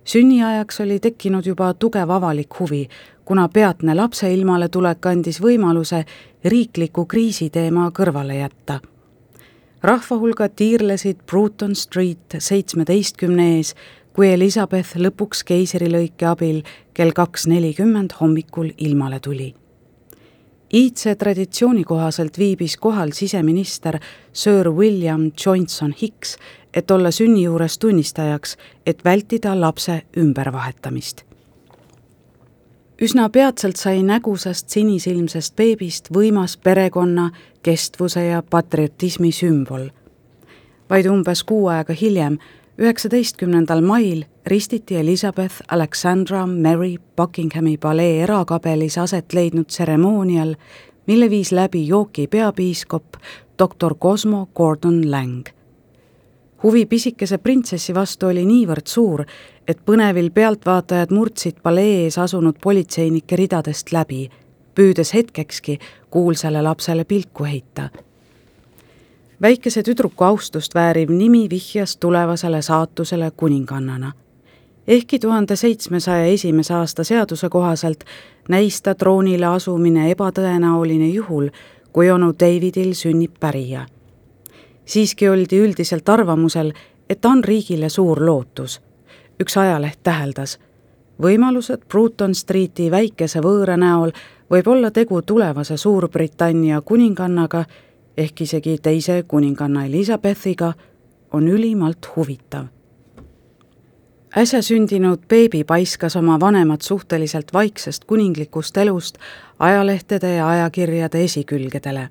sünniajaks 0.04 0.80
oli 0.80 1.00
tekkinud 1.00 1.46
juba 1.46 1.74
tugev 1.74 2.10
avalik 2.10 2.60
huvi, 2.60 2.88
kuna 3.24 3.48
peatne 3.48 3.94
lapse 3.94 4.34
ilmaletulek 4.34 5.06
andis 5.06 5.40
võimaluse 5.40 6.04
riikliku 6.44 7.04
kriisiteema 7.04 7.90
kõrvale 7.98 8.38
jätta. 8.38 8.80
rahvahulgad 9.82 10.52
tiirlesid 10.56 11.16
Bruton 11.26 11.74
Street 11.74 12.38
seitsmeteistkümne 12.38 13.56
ees, 13.56 13.74
kui 14.12 14.32
Elizabeth 14.32 14.96
lõpuks 14.96 15.44
keisrilõike 15.44 16.26
abil 16.26 16.62
kell 16.94 17.12
kaks 17.12 17.46
nelikümmend 17.46 18.16
hommikul 18.20 18.70
ilmale 18.78 19.20
tuli. 19.20 19.54
Iidse 20.74 21.14
traditsiooni 21.14 21.84
kohaselt 21.84 22.38
viibis 22.38 22.76
kohal 22.76 23.12
siseminister 23.14 24.00
Sir 24.32 24.70
William 24.70 25.30
Johnson 25.46 25.94
Hicks, 26.02 26.36
et 26.74 26.90
olla 26.90 27.10
sünni 27.10 27.44
juures 27.44 27.78
tunnistajaks, 27.78 28.56
et 28.86 29.04
vältida 29.04 29.54
lapse 29.60 30.02
ümbervahetamist 30.16 31.24
üsna 33.00 33.28
peatselt 33.28 33.76
sai 33.76 34.02
nägusast 34.06 34.70
sinisilmsest 34.70 35.56
beebist 35.56 36.10
võimas 36.14 36.56
perekonna, 36.56 37.30
kestvuse 37.62 38.24
ja 38.24 38.42
patriotismi 38.42 39.32
sümbol. 39.32 39.88
vaid 40.90 41.06
umbes 41.06 41.42
kuu 41.44 41.68
aega 41.68 41.92
hiljem, 41.92 42.38
üheksateistkümnendal 42.78 43.80
mail 43.80 44.24
ristiti 44.46 44.96
Elizabeth 44.96 45.54
Alexandra 45.68 46.46
Mary 46.46 46.96
Buckinghami 47.16 47.76
palee 47.78 48.22
erakabelis 48.22 48.98
aset 48.98 49.32
leidnud 49.32 49.66
tseremoonial, 49.66 50.54
mille 51.06 51.30
viis 51.30 51.52
läbi 51.52 51.88
Yorki 51.88 52.26
peapiiskop 52.26 53.04
doktor 53.58 53.94
Cosmo 53.94 54.48
Gordon 54.54 55.10
Lang 55.10 55.54
huvi 56.64 56.86
pisikese 56.86 57.38
printsessi 57.38 57.94
vastu 57.94 58.30
oli 58.32 58.46
niivõrd 58.48 58.88
suur, 58.88 59.22
et 59.68 59.82
põnevil 59.84 60.30
pealtvaatajad 60.32 61.12
murdsid 61.12 61.60
palee 61.62 62.06
ees 62.06 62.16
asunud 62.18 62.56
politseinike 62.62 63.36
ridadest 63.36 63.92
läbi, 63.92 64.30
püüdes 64.74 65.12
hetkekski 65.14 65.76
kuulsale 66.10 66.62
lapsele 66.64 67.04
pilku 67.04 67.44
heita. 67.44 67.90
Väikese 69.44 69.82
tüdruku 69.82 70.24
austust 70.24 70.74
vääriv 70.74 71.10
nimi 71.10 71.46
vihjas 71.50 71.96
tulevasele 71.96 72.62
saatusele 72.62 73.32
kuningannana. 73.36 74.12
ehkki 74.88 75.18
tuhande 75.18 75.56
seitsmesaja 75.56 76.24
esimese 76.24 76.74
aasta 76.74 77.04
seaduse 77.04 77.48
kohaselt 77.48 78.04
näis 78.48 78.82
ta 78.82 78.94
troonile 78.94 79.46
asumine 79.46 80.10
ebatõenäoline 80.10 81.08
juhul, 81.08 81.48
kui 81.92 82.10
onu 82.10 82.32
Davidil 82.40 82.94
sünnib 82.94 83.32
pärija 83.40 83.86
siiski 84.84 85.28
oldi 85.28 85.58
üldiselt 85.58 86.08
arvamusel, 86.08 86.72
et 87.10 87.24
on 87.24 87.44
riigile 87.44 87.88
suur 87.88 88.26
lootus. 88.26 88.80
üks 89.42 89.56
ajaleht 89.56 89.98
täheldas, 90.02 90.58
võimalused 91.22 91.84
Bruton 91.88 92.34
Streeti 92.34 92.90
väikese 92.90 93.40
võõra 93.40 93.76
näol 93.76 94.12
võib 94.50 94.68
olla 94.68 94.90
tegu 94.90 95.22
tulevase 95.22 95.76
Suurbritannia 95.76 96.80
kuningannaga 96.80 97.64
ehk 98.16 98.40
isegi 98.40 98.78
teise 98.82 99.24
kuninganna 99.28 99.84
Elizabethiga, 99.86 100.72
on 101.32 101.48
ülimalt 101.48 102.16
huvitav. 102.16 102.64
äsja 104.36 104.62
sündinud 104.62 105.18
beebi 105.28 105.64
paiskas 105.64 106.16
oma 106.16 106.40
vanemad 106.40 106.80
suhteliselt 106.82 107.52
vaiksest 107.52 108.04
kuninglikust 108.04 108.76
elust 108.76 109.18
ajalehtede 109.58 110.34
ja 110.34 110.48
ajakirjade 110.48 111.24
esikülgedele 111.24 112.08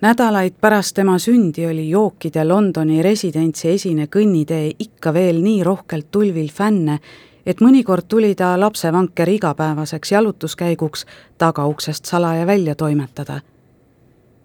nädalaid 0.00 0.52
pärast 0.60 0.94
tema 0.94 1.18
sündi 1.18 1.66
oli 1.66 1.90
jookide 1.90 2.44
Londoni 2.44 3.02
residentsi 3.02 3.68
esine 3.68 4.06
kõnnitee 4.06 4.72
ikka 4.78 5.12
veel 5.14 5.42
nii 5.42 5.62
rohkelt 5.64 6.10
tulvil 6.10 6.48
fänne, 6.48 6.98
et 7.46 7.60
mõnikord 7.60 8.08
tuli 8.08 8.34
ta 8.34 8.54
lapsevanker 8.60 9.28
igapäevaseks 9.28 10.12
jalutuskäiguks 10.12 11.06
tagauksest 11.38 12.04
salaja 12.04 12.46
välja 12.46 12.74
toimetada. 12.74 13.40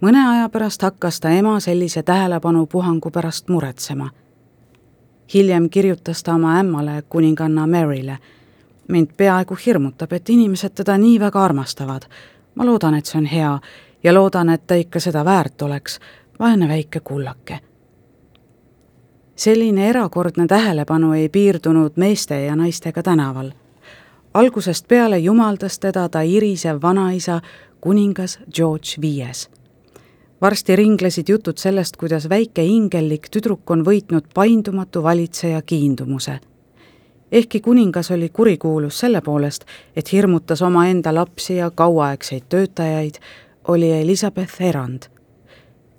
Mõne 0.01 0.29
aja 0.29 0.49
pärast 0.49 0.81
hakkas 0.81 1.19
ta 1.19 1.29
ema 1.29 1.59
sellise 1.59 2.03
tähelepanupuhangu 2.03 3.11
pärast 3.11 3.49
muretsema. 3.49 4.09
hiljem 5.33 5.69
kirjutas 5.69 6.23
ta 6.23 6.33
oma 6.33 6.59
ämmale, 6.59 7.03
kuninganna 7.09 7.67
Maryle. 7.67 8.17
mind 8.87 9.07
peaaegu 9.17 9.57
hirmutab, 9.65 10.13
et 10.13 10.29
inimesed 10.29 10.69
teda 10.69 10.97
nii 10.97 11.19
väga 11.19 11.43
armastavad. 11.43 12.01
ma 12.55 12.65
loodan, 12.65 12.95
et 12.95 13.05
see 13.05 13.17
on 13.19 13.25
hea 13.25 13.59
ja 14.03 14.13
loodan, 14.13 14.49
et 14.49 14.67
ta 14.67 14.75
ikka 14.75 14.99
seda 14.99 15.25
väärt 15.25 15.61
oleks, 15.61 15.99
vaene 16.39 16.67
väike 16.67 16.99
kullake. 16.99 17.59
selline 19.35 19.89
erakordne 19.89 20.47
tähelepanu 20.47 21.13
ei 21.13 21.29
piirdunud 21.29 21.91
meeste 21.95 22.45
ja 22.45 22.55
naistega 22.55 23.03
tänaval. 23.03 23.51
algusest 24.33 24.87
peale 24.87 25.17
jumaldas 25.19 25.79
teda 25.79 26.09
ta 26.09 26.21
irisev 26.21 26.81
vanaisa, 26.81 27.41
kuningas 27.81 28.39
George 28.55 29.01
Viies 29.01 29.49
varsti 30.41 30.75
ringlesid 30.75 31.29
jutud 31.29 31.57
sellest, 31.57 31.97
kuidas 31.97 32.29
väike 32.29 32.63
ingellik 32.63 33.29
tüdruk 33.31 33.71
on 33.71 33.85
võitnud 33.85 34.27
paindumatu 34.33 35.03
valitseja 35.03 35.61
kiindumuse. 35.61 36.39
ehkki 37.31 37.59
kuningas 37.59 38.11
oli 38.11 38.29
kurikuulus 38.29 38.99
selle 38.99 39.21
poolest, 39.21 39.65
et 39.95 40.11
hirmutas 40.11 40.61
omaenda 40.61 41.15
lapsi 41.15 41.55
ja 41.55 41.71
kauaaegseid 41.71 42.43
töötajaid, 42.49 43.15
oli 43.67 43.91
Elizabeth 43.91 44.61
erand. 44.61 45.03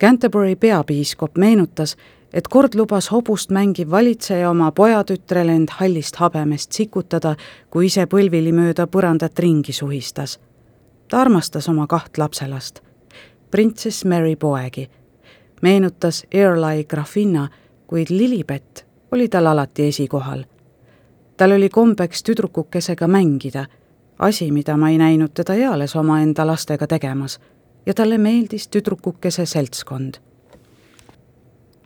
Canterbury 0.01 0.57
peapiiskop 0.57 1.37
meenutas, 1.37 1.97
et 2.33 2.49
kord 2.49 2.75
lubas 2.75 3.11
hobust 3.11 3.51
mängiv 3.51 3.91
valitseja 3.91 4.51
oma 4.51 4.73
pojatütrel 4.73 5.49
end 5.49 5.69
hallist 5.73 6.17
habemest 6.17 6.73
sikutada, 6.73 7.37
kui 7.71 7.87
ise 7.87 8.07
põlvili 8.07 8.53
mööda 8.53 8.87
põrandat 8.87 9.39
ringi 9.39 9.73
suhistas. 9.73 10.39
ta 11.09 11.21
armastas 11.21 11.69
oma 11.69 11.87
kaht 11.87 12.19
lapselast, 12.19 12.83
printsess 13.51 14.05
Mary 14.05 14.37
poegi. 14.37 14.91
meenutas 15.63 16.27
Early 16.35 16.85
grafinna, 16.85 17.49
kuid 17.87 18.07
Lilibet 18.11 18.87
oli 19.13 19.29
tal 19.29 19.47
alati 19.47 19.89
esikohal. 19.89 20.45
tal 21.37 21.53
oli 21.53 21.69
kombeks 21.69 22.23
tüdrukukesega 22.23 23.07
mängida, 23.07 23.67
asi, 24.19 24.51
mida 24.51 24.77
ma 24.77 24.91
ei 24.91 24.99
näinud 24.99 25.31
teda 25.35 25.55
eales 25.55 25.97
omaenda 25.97 26.47
lastega 26.47 26.87
tegemas 26.87 27.41
ja 27.87 27.95
talle 27.95 28.19
meeldis 28.19 28.69
tüdrukukese 28.69 29.47
seltskond. 29.47 30.15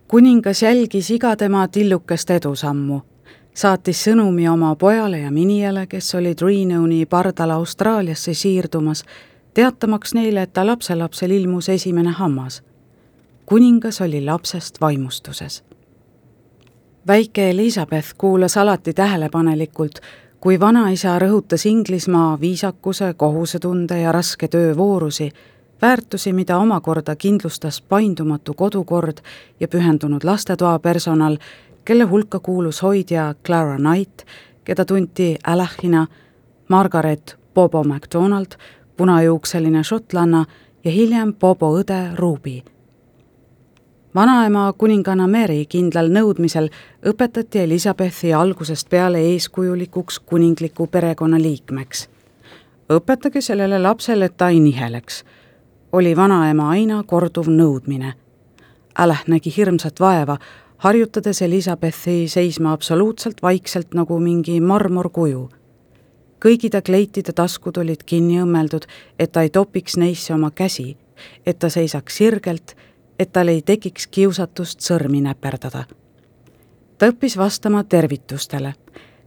kuningas 0.07 0.61
jälgis 0.61 1.11
iga 1.11 1.35
tema 1.35 1.67
tillukest 1.67 2.29
edusammu, 2.29 3.01
saatis 3.53 4.07
sõnumi 4.07 4.49
oma 4.49 4.75
pojale 4.75 5.19
ja 5.19 5.31
minijale, 5.31 5.87
kes 5.87 6.15
olid 6.15 6.41
Renown'i 6.41 7.05
pardale 7.05 7.53
Austraaliasse 7.53 8.33
siirdumas, 8.33 9.03
teatamaks 9.53 10.13
neile, 10.13 10.41
et 10.41 10.53
ta 10.53 10.65
lapselapsel 10.65 11.31
ilmus 11.31 11.69
esimene 11.69 12.09
hammas. 12.09 12.63
kuningas 13.45 14.01
oli 14.01 14.25
lapsest 14.25 14.81
vaimustuses. 14.81 15.63
väike 17.07 17.49
Elizabeth 17.49 18.07
kuulas 18.17 18.57
alati 18.57 18.93
tähelepanelikult, 18.93 19.99
kui 20.39 20.59
vanaisa 20.59 21.19
rõhutas 21.19 21.65
Inglismaa 21.65 22.39
viisakuse, 22.41 23.13
kohusetunde 23.13 24.01
ja 24.01 24.11
raske 24.11 24.47
töö 24.47 24.77
voorusi 24.77 25.31
väärtusi, 25.81 26.33
mida 26.33 26.57
omakorda 26.57 27.15
kindlustas 27.15 27.81
paindumatu 27.81 28.53
kodukord 28.53 29.17
ja 29.59 29.67
pühendunud 29.67 30.23
lastetoa 30.23 30.79
personal, 30.79 31.37
kelle 31.85 32.03
hulka 32.03 32.39
kuulus 32.39 32.81
hoidja 32.83 33.35
Clara 33.45 33.77
Knight, 33.77 34.21
keda 34.63 34.85
tunti 34.85 35.35
Alahina, 35.47 36.07
Margaret 36.69 37.37
Bobo 37.53 37.83
MacDonald, 37.83 38.57
punajuukseline 39.01 39.83
šotlanna 39.83 40.45
ja 40.83 40.91
hiljem 40.91 41.33
Bobo 41.33 41.71
õde 41.79 42.15
Ruby. 42.15 42.61
vanaema 44.15 44.73
kuninganna 44.77 45.25
Mary 45.27 45.65
kindlal 45.65 46.11
nõudmisel 46.13 46.69
õpetati 47.09 47.63
Elizabethi 47.63 48.33
algusest 48.33 48.89
peale 48.89 49.17
eeskujulikuks 49.31 50.19
kuningliku 50.19 50.87
perekonna 50.87 51.41
liikmeks. 51.41 52.09
õpetage 52.93 53.41
sellele 53.41 53.79
lapsele, 53.79 54.25
et 54.25 54.37
ta 54.37 54.49
ei 54.49 54.59
niheleks 54.59 55.23
oli 55.91 56.15
vanaema 56.15 56.69
aina 56.69 57.03
korduv 57.03 57.47
nõudmine. 57.47 58.13
Alah 58.97 59.23
nägi 59.27 59.53
hirmsat 59.57 59.99
vaeva, 59.99 60.37
harjutades 60.77 61.41
Elizabethi 61.41 62.27
seisma 62.27 62.71
absoluutselt 62.71 63.41
vaikselt 63.41 63.93
nagu 63.93 64.19
mingi 64.19 64.61
marmorkuju. 64.61 65.49
Kõigi 66.41 66.69
ta 66.69 66.81
kleitide 66.81 67.33
taskud 67.33 67.77
olid 67.77 68.03
kinni 68.05 68.41
õmmeldud, 68.41 68.87
et 69.19 69.31
ta 69.31 69.41
ei 69.41 69.49
topiks 69.49 69.97
neisse 69.97 70.33
oma 70.33 70.51
käsi, 70.51 70.97
et 71.45 71.59
ta 71.59 71.69
seisaks 71.69 72.17
sirgelt, 72.17 72.75
et 73.19 73.31
tal 73.31 73.47
ei 73.47 73.61
tekiks 73.61 74.07
kiusatust 74.07 74.81
sõrmi 74.81 75.21
näperdada. 75.21 75.83
ta 76.97 77.07
õppis 77.09 77.37
vastama 77.37 77.83
tervitustele, 77.83 78.73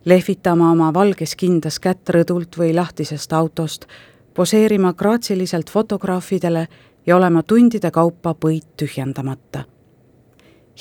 lehvitama 0.05 0.71
oma 0.71 0.95
valges 0.95 1.37
kindas 1.37 1.79
kätt 1.79 2.11
rõdult 2.11 2.59
või 2.59 2.75
lahtisest 2.75 3.33
autost, 3.33 3.87
poseerima 4.35 4.93
graatsiliselt 4.93 5.71
fotograafidele 5.71 6.69
ja 7.07 7.17
olema 7.17 7.43
tundide 7.43 7.91
kaupa 7.91 8.35
põid 8.35 8.67
tühjendamata. 8.77 9.65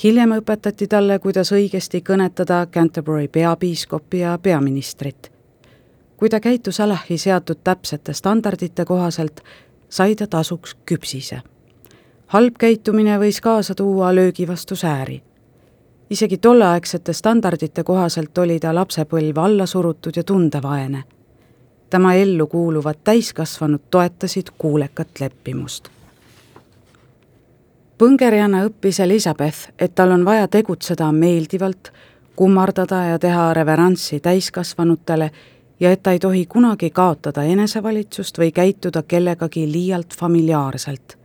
hiljem 0.04 0.30
õpetati 0.30 0.86
talle, 0.86 1.18
kuidas 1.18 1.52
õigesti 1.52 2.00
kõnetada 2.00 2.66
Canterbury 2.66 3.28
peapiiskopi 3.28 4.18
ja 4.18 4.38
peaministrit. 4.42 5.33
Kui 6.16 6.28
ta 6.28 6.40
käitus 6.40 6.80
Alahi 6.80 7.18
seatud 7.18 7.56
täpsete 7.64 8.12
standardite 8.12 8.84
kohaselt, 8.84 9.40
sai 9.88 10.14
ta 10.16 10.26
tasuks 10.26 10.76
küpsise. 10.86 11.42
halb 12.26 12.54
käitumine 12.58 13.18
võis 13.18 13.40
kaasa 13.40 13.74
tuua 13.74 14.14
löögi 14.14 14.48
vastu 14.48 14.76
sääri. 14.76 15.22
isegi 16.10 16.38
tolleaegsete 16.38 17.12
standardite 17.12 17.84
kohaselt 17.84 18.38
oli 18.38 18.60
ta 18.60 18.74
lapsepõlv 18.74 19.38
alla 19.38 19.66
surutud 19.66 20.12
ja 20.16 20.24
tundevaene. 20.24 21.04
tema 21.90 22.14
ellu 22.14 22.46
kuuluvad 22.46 22.96
täiskasvanud 23.04 23.80
toetasid 23.90 24.46
kuulekat 24.58 25.20
leppimust. 25.20 25.88
põngerjana 27.98 28.66
õppis 28.66 29.00
Elizabeth, 29.00 29.58
et 29.78 29.94
tal 29.94 30.10
on 30.10 30.24
vaja 30.24 30.48
tegutseda 30.48 31.12
meeldivalt, 31.12 31.92
kummardada 32.36 33.04
ja 33.04 33.18
teha 33.18 33.54
reveranssi 33.54 34.20
täiskasvanutele 34.20 35.30
ja 35.80 35.92
et 35.92 36.02
ta 36.02 36.12
ei 36.12 36.18
tohi 36.18 36.46
kunagi 36.46 36.90
kaotada 36.90 37.42
enesevalitsust 37.42 38.38
või 38.38 38.52
käituda 38.52 39.02
kellegagi 39.02 39.72
liialt 39.72 40.14
familiaarselt. 40.18 41.18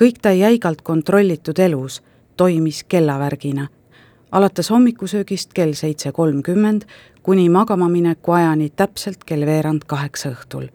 kõik 0.00 0.18
ta 0.22 0.32
jäigalt 0.32 0.82
kontrollitud 0.82 1.58
elus 1.58 2.02
toimis 2.36 2.84
kellavärgina, 2.84 3.68
alates 4.32 4.70
hommikusöögist 4.70 5.52
kell 5.52 5.72
seitse 5.72 6.12
kolmkümmend 6.12 6.82
kuni 7.22 7.48
magamamineku 7.48 8.32
ajani 8.32 8.70
täpselt 8.70 9.24
kell 9.24 9.46
veerand 9.46 9.82
kaheksa 9.86 10.30
õhtul. 10.30 10.68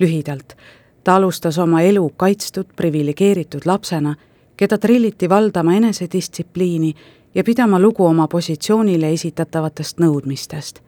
lühidalt, 0.00 0.56
ta 1.04 1.16
alustas 1.16 1.58
oma 1.58 1.80
elu 1.80 2.12
kaitstud 2.16 2.66
priviligeeritud 2.76 3.62
lapsena, 3.64 4.14
keda 4.56 4.78
trilliti 4.78 5.28
valdama 5.28 5.74
enesedistsipliini 5.74 6.94
ja 7.34 7.44
pidama 7.44 7.80
lugu 7.80 8.06
oma 8.06 8.28
positsioonile 8.28 9.12
esitatavatest 9.12 9.98
nõudmistest 10.00 10.85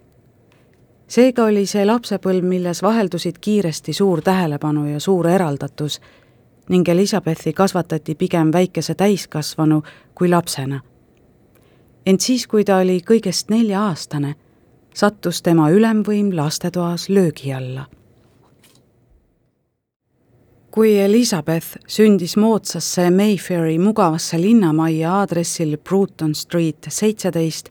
seega 1.09 1.45
oli 1.45 1.67
see 1.67 1.87
lapsepõlv, 1.87 2.45
milles 2.45 2.83
vaheldusid 2.83 3.41
kiiresti 3.41 3.93
suur 3.93 4.23
tähelepanu 4.23 4.87
ja 4.93 5.01
suur 5.01 5.29
eraldatus 5.29 6.01
ning 6.69 6.89
Elizabethi 6.89 7.53
kasvatati 7.53 8.15
pigem 8.15 8.53
väikese 8.53 8.95
täiskasvanu 8.95 9.83
kui 10.15 10.29
lapsena. 10.29 10.81
ent 12.07 12.21
siis, 12.21 12.47
kui 12.47 12.65
ta 12.65 12.77
oli 12.77 13.01
kõigest 13.01 13.51
nelja-aastane, 13.51 14.35
sattus 14.95 15.43
tema 15.43 15.71
ülemvõim 15.71 16.33
lastetoas 16.37 17.09
löögi 17.09 17.53
alla. 17.53 17.87
kui 20.71 20.99
Elizabeth 20.99 21.77
sündis 21.89 22.37
moodsasse 22.37 23.11
Mayfairi 23.11 23.79
mugavasse 23.79 24.41
linnamajja 24.41 25.13
aadressil 25.13 25.79
Bruton 25.79 26.35
Street 26.35 26.87
seitseteist, 26.89 27.71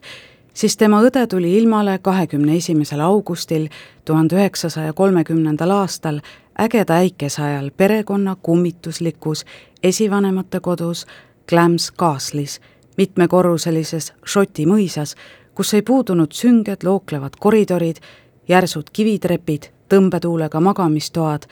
siis 0.58 0.76
tema 0.76 0.98
õde 1.06 1.26
tuli 1.30 1.52
ilmale 1.58 1.98
kahekümne 2.02 2.56
esimesel 2.56 3.00
augustil 3.00 3.68
tuhande 4.04 4.36
üheksasaja 4.36 4.92
kolmekümnendal 4.92 5.70
aastal 5.70 6.18
ägeda 6.60 6.98
äikese 7.02 7.42
ajal 7.42 7.70
perekonna 7.76 8.36
kummituslikus 8.42 9.44
esivanemate 9.82 10.60
kodus 10.60 11.06
Clams 11.48 11.92
Castle'is, 12.00 12.58
mitmekorruselises 12.96 14.12
Šoti 14.24 14.66
mõisas, 14.66 15.14
kus 15.54 15.74
ei 15.74 15.82
puudunud 15.82 16.34
sünged 16.34 16.82
looklevad 16.84 17.38
koridorid, 17.40 18.02
järsud 18.48 18.90
kivitrepid, 18.92 19.70
tõmbetuulega 19.88 20.60
magamistoad 20.60 21.46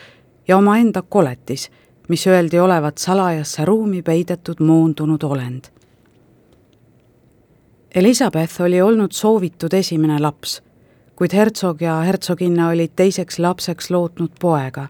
ja 0.48 0.58
omaenda 0.58 1.02
koletis, 1.02 1.70
mis 2.08 2.26
öeldi 2.26 2.58
olevat 2.58 2.98
salajasse 2.98 3.64
ruumi 3.64 4.02
peidetud 4.02 4.60
moondunud 4.60 5.22
olend 5.22 5.70
Elizabeth 7.96 8.60
oli 8.60 8.80
olnud 8.80 9.12
soovitud 9.12 9.72
esimene 9.72 10.18
laps, 10.20 10.62
kuid 11.16 11.32
hertsog 11.32 11.80
ja 11.80 11.94
hertsoginna 12.04 12.68
olid 12.68 12.90
teiseks 12.96 13.38
lapseks 13.38 13.90
lootnud 13.90 14.34
poega. 14.40 14.88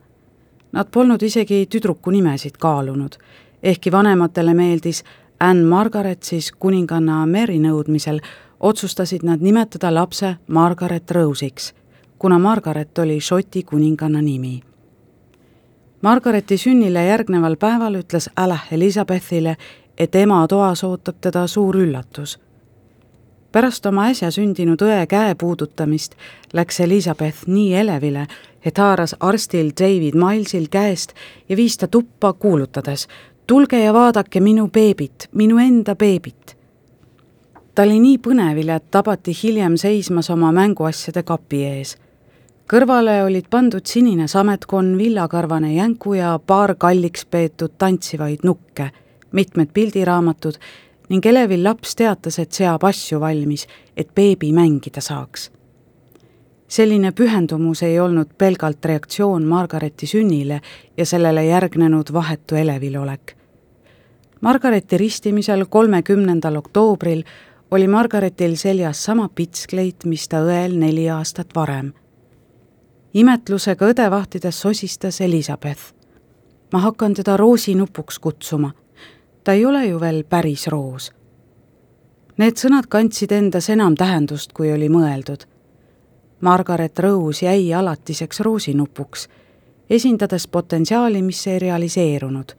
Nad 0.73 0.88
polnud 0.90 1.23
isegi 1.23 1.61
tüdruku 1.71 2.11
nimesid 2.11 2.57
kaalunud, 2.59 3.14
ehkki 3.62 3.92
vanematele 3.92 4.55
meeldis 4.55 5.05
Anne 5.40 5.62
Margaret, 5.64 6.23
siis 6.23 6.49
kuninganna 6.53 7.21
Mary 7.27 7.61
nõudmisel 7.62 8.19
otsustasid 8.61 9.23
nad 9.23 9.38
nimetada 9.40 9.92
lapse 9.95 10.33
Margaret 10.47 11.11
Rose'iks, 11.11 11.75
kuna 12.19 12.38
Margaret 12.38 12.99
oli 12.99 13.21
Šoti 13.21 13.62
kuninganna 13.62 14.23
nimi. 14.23 14.61
Margareti 16.03 16.59
sünnile 16.59 17.07
järgneval 17.07 17.55
päeval 17.57 18.01
ütles 18.03 18.27
Alah 18.37 18.66
Elizabethile, 18.73 19.57
et 19.99 20.14
ema 20.14 20.42
toas 20.49 20.85
ootab 20.85 21.23
teda 21.23 21.47
suur 21.47 21.77
üllatus 21.77 22.35
pärast 23.57 23.87
oma 23.88 24.11
äsja 24.12 24.29
sündinud 24.29 24.83
õe 24.85 25.07
käe 25.09 25.33
puudutamist 25.40 26.12
läks 26.53 26.81
Elizabeth 26.85 27.47
nii 27.49 27.71
elevile, 27.81 28.27
et 28.61 28.77
haaras 28.77 29.14
arstil 29.21 29.71
David 29.81 30.19
Milesil 30.21 30.66
käest 30.69 31.14
ja 31.49 31.57
viis 31.57 31.79
ta 31.81 31.88
tuppa, 31.88 32.35
kuulutades 32.37 33.07
tulge 33.47 33.81
ja 33.81 33.95
vaadake 33.97 34.40
minu 34.45 34.69
beebit, 34.69 35.31
minu 35.33 35.57
enda 35.59 35.97
beebit. 35.97 36.57
ta 37.75 37.83
oli 37.88 37.97
nii 38.01 38.19
põnevil, 38.19 38.77
et 38.77 38.90
tabati 38.90 39.33
hiljem 39.42 39.81
seismas 39.81 40.29
oma 40.31 40.53
mänguasjade 40.53 41.23
kapi 41.23 41.64
ees. 41.64 41.97
kõrvale 42.69 43.23
olid 43.25 43.49
pandud 43.51 43.87
sinine 43.87 44.29
sametkonn, 44.29 44.99
villakarvane 44.99 45.75
jänku 45.75 46.14
ja 46.14 46.38
paar 46.47 46.75
kalliks 46.75 47.25
peetud 47.25 47.73
tantsivaid 47.79 48.45
nukke, 48.45 48.90
mitmed 49.33 49.73
pildiraamatud 49.73 50.61
ning 51.09 51.27
elevil 51.27 51.64
laps 51.64 51.97
teatas, 51.97 52.38
et 52.38 52.53
seab 52.53 52.85
asju 52.85 53.21
valmis, 53.21 53.66
et 53.97 54.14
beebi 54.14 54.53
mängida 54.53 55.01
saaks. 55.01 55.51
selline 56.69 57.12
pühendumus 57.12 57.83
ei 57.83 58.01
olnud 58.01 58.27
pelgalt 58.38 58.85
reaktsioon 58.85 59.45
Margareti 59.45 60.07
sünnile 60.07 60.61
ja 60.97 61.07
sellele 61.07 61.45
järgnenud 61.45 62.12
vahetu 62.12 62.55
elevil 62.55 62.97
olek. 62.97 63.37
Margareti 64.40 64.99
ristimisel 64.99 65.64
kolmekümnendal 65.66 66.57
oktoobril 66.57 67.23
oli 67.71 67.88
Margaretil 67.88 68.57
seljas 68.57 69.05
sama 69.05 69.29
pitskleit, 69.29 70.05
mis 70.05 70.29
ta 70.29 70.42
õel 70.42 70.75
neli 70.79 71.11
aastat 71.11 71.55
varem. 71.55 71.92
imetlusega 73.14 73.87
õde 73.87 74.11
vahtides 74.11 74.61
sosistas 74.61 75.21
Elizabeth. 75.21 75.95
ma 76.73 76.79
hakkan 76.79 77.14
teda 77.14 77.37
roosinupuks 77.37 78.19
kutsuma 78.19 78.73
ta 79.46 79.52
ei 79.52 79.66
ole 79.66 79.87
ju 79.87 80.00
veel 80.00 80.24
päris 80.24 80.66
roos. 80.66 81.12
Need 82.37 82.59
sõnad 82.59 82.88
kandsid 82.90 83.30
endas 83.30 83.68
enam 83.70 83.94
tähendust, 83.94 84.50
kui 84.52 84.72
oli 84.74 84.88
mõeldud. 84.90 85.44
Margaret 86.40 86.98
Rose 86.98 87.46
jäi 87.46 87.68
alatiseks 87.74 88.40
roosinupuks, 88.42 89.28
esindades 89.90 90.48
potentsiaali, 90.48 91.22
mis 91.22 91.46
ei 91.46 91.59
realiseerunud. 91.59 92.52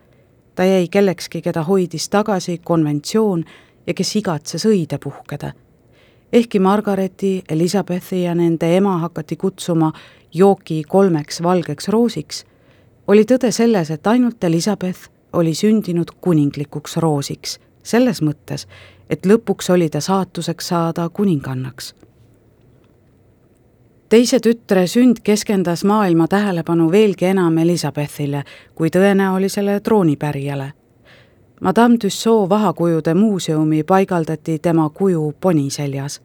ta 0.56 0.64
jäi 0.64 0.88
kellekski, 0.88 1.42
keda 1.42 1.64
hoidis 1.64 2.10
tagasi 2.10 2.58
konventsioon 2.64 3.44
ja 3.88 3.94
kes 3.94 4.16
igatses 4.16 4.66
õide 4.66 4.98
puhkeda. 4.98 5.52
ehkki 6.34 6.60
Margareti, 6.60 7.44
Elizabethi 7.50 8.24
ja 8.24 8.36
nende 8.36 8.78
ema 8.78 8.98
hakati 8.98 9.36
kutsuma 9.36 9.92
jooki 10.34 10.84
kolmeks 10.88 11.44
valgeks 11.44 11.88
roosiks, 11.88 12.46
oli 13.08 13.24
tõde 13.24 13.52
selles, 13.52 13.92
et 13.92 14.08
ainult 14.08 14.44
Elizabeth 14.44 15.17
oli 15.38 15.54
sündinud 15.54 16.12
kuninglikuks 16.22 16.98
roosiks, 16.98 17.60
selles 17.84 18.22
mõttes, 18.26 18.66
et 19.10 19.26
lõpuks 19.26 19.70
oli 19.74 19.90
ta 19.90 20.02
saatuseks 20.02 20.68
saada 20.68 21.10
kuningannaks. 21.10 21.96
teise 24.10 24.40
tütre 24.40 24.88
sünd 24.88 25.18
keskendas 25.24 25.84
maailma 25.84 26.28
tähelepanu 26.28 26.92
veelgi 26.92 27.26
enam 27.26 27.58
Elizabethile 27.58 28.44
kui 28.76 28.90
tõenäolisele 28.90 29.80
troonipärijale. 29.80 30.72
Madame 31.62 31.98
Tussaud 31.98 32.50
vahakujude 32.50 33.14
muuseumi 33.14 33.84
paigaldati 33.84 34.60
tema 34.60 34.90
kuju 34.90 35.34
poni 35.42 35.70
seljas. 35.70 36.22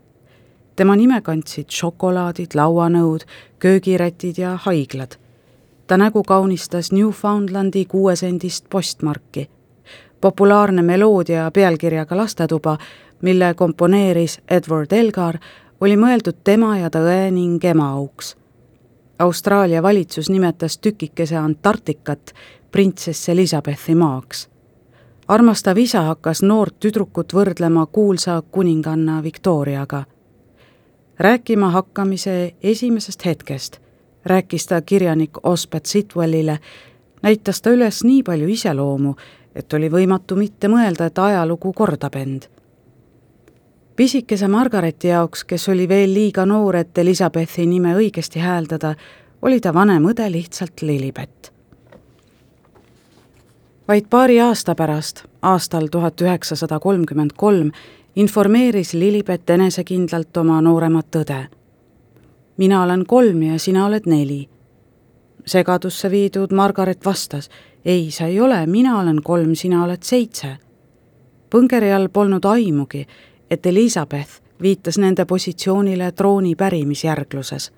tema 0.76 0.96
nime 0.96 1.20
kandsid 1.20 1.70
šokolaadid, 1.70 2.54
lauanõud, 2.54 3.26
köögirätid 3.58 4.38
ja 4.38 4.56
haiglad 4.56 5.21
ta 5.86 5.96
nägu 5.96 6.22
kaunistas 6.22 6.92
Newfoundlandi 6.92 7.84
kuuesendist 7.84 8.66
postmarki. 8.70 9.50
populaarne 10.20 10.82
meloodia 10.82 11.50
pealkirjaga 11.50 12.16
Lastetuba, 12.16 12.78
mille 13.22 13.54
komponeeris 13.54 14.40
Edward 14.50 14.92
Elgar, 14.92 15.38
oli 15.80 15.96
mõeldud 15.96 16.36
tema 16.44 16.78
ja 16.78 16.90
ta 16.90 16.98
õe 17.02 17.30
ning 17.30 17.64
ema 17.64 17.88
auks. 17.90 18.36
Austraalia 19.18 19.82
valitsus 19.82 20.30
nimetas 20.30 20.78
tükikese 20.78 21.36
Antarktikat 21.36 22.34
printsess 22.72 23.28
Elizabethi 23.28 23.94
maaks. 23.94 24.48
armastav 25.28 25.78
isa 25.78 26.02
hakkas 26.02 26.42
noort 26.42 26.80
tüdrukut 26.80 27.34
võrdlema 27.34 27.86
kuulsa 27.86 28.42
kuninganna 28.50 29.22
Victoriaga. 29.22 30.04
rääkima 31.18 31.70
hakkamise 31.70 32.54
esimesest 32.62 33.24
hetkest 33.24 33.81
rääkis 34.24 34.66
ta 34.66 34.80
kirjanik 34.82 35.30
Osbert 35.42 35.86
Sitwellile, 35.86 36.58
näitas 37.22 37.62
ta 37.62 37.70
üles 37.70 38.04
nii 38.04 38.22
palju 38.22 38.48
iseloomu, 38.48 39.14
et 39.54 39.72
oli 39.72 39.90
võimatu 39.90 40.36
mitte 40.36 40.68
mõelda, 40.68 41.06
et 41.06 41.18
ajalugu 41.18 41.72
kordab 41.72 42.14
end. 42.16 42.42
pisikese 43.96 44.48
Margareti 44.48 45.08
jaoks, 45.08 45.44
kes 45.44 45.68
oli 45.68 45.88
veel 45.88 46.14
liiga 46.14 46.46
noor, 46.46 46.76
et 46.76 46.98
Elizabethi 46.98 47.66
nime 47.66 47.94
õigesti 47.94 48.40
hääldada, 48.40 48.94
oli 49.42 49.60
ta 49.60 49.74
vanem 49.74 50.04
õde 50.04 50.30
lihtsalt 50.30 50.82
Lilibet. 50.82 51.52
vaid 53.88 54.06
paari 54.10 54.40
aasta 54.40 54.74
pärast, 54.74 55.24
aastal 55.42 55.86
tuhat 55.86 56.20
üheksasada 56.20 56.80
kolmkümmend 56.80 57.30
kolm, 57.36 57.70
informeeris 58.16 58.94
Lilibet 58.94 59.50
enesekindlalt 59.50 60.36
oma 60.36 60.60
nooremat 60.60 61.16
õde. 61.16 61.46
Mina 62.56 62.82
olen 62.82 63.06
kolm 63.06 63.42
ja 63.42 63.58
sina 63.58 63.86
oled 63.86 64.06
neli. 64.06 64.48
segadusse 65.46 66.10
viidud 66.10 66.52
Margaret 66.52 67.04
vastas, 67.04 67.50
ei, 67.84 68.10
sa 68.10 68.26
ei 68.26 68.40
ole, 68.40 68.66
mina 68.66 68.98
olen 69.00 69.22
kolm, 69.22 69.54
sina 69.54 69.84
oled 69.84 70.02
seitse. 70.02 70.56
Põngeri 71.50 71.92
all 71.92 72.08
polnud 72.08 72.44
aimugi, 72.44 73.06
et 73.50 73.66
Elizabeth 73.66 74.42
viitas 74.62 74.98
nende 74.98 75.24
positsioonile 75.24 76.12
trooni 76.12 76.54
pärimisjärgluses. 76.54 77.72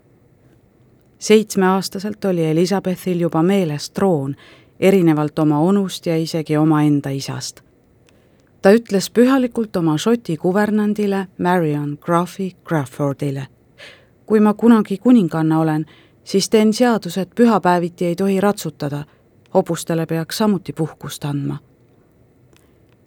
seitsmeaastaselt 1.19 2.25
oli 2.25 2.45
Elizabethil 2.45 3.21
juba 3.21 3.43
meeles 3.43 3.91
troon, 3.91 4.37
erinevalt 4.81 5.39
oma 5.39 5.59
onust 5.59 6.07
ja 6.07 6.17
isegi 6.17 6.57
omaenda 6.57 7.11
isast. 7.11 7.61
ta 8.63 8.73
ütles 8.73 9.11
pühalikult 9.11 9.77
oma 9.77 9.99
Šoti 9.99 10.37
kuvernandile 10.37 11.27
Marion 11.39 11.99
Graffi 12.01 12.57
Crawfordile. 12.69 13.54
Kui 14.27 14.41
ma 14.41 14.55
kunagi 14.55 14.99
kuninganna 14.99 15.59
olen, 15.61 15.87
siis 16.25 16.49
teen 16.51 16.73
seaduse, 16.73 17.21
et 17.21 17.35
pühapäeviti 17.35 18.05
ei 18.05 18.17
tohi 18.17 18.41
ratsutada, 18.41 19.05
hobustele 19.55 20.07
peaks 20.07 20.39
samuti 20.39 20.73
puhkust 20.73 21.25
andma 21.25 21.59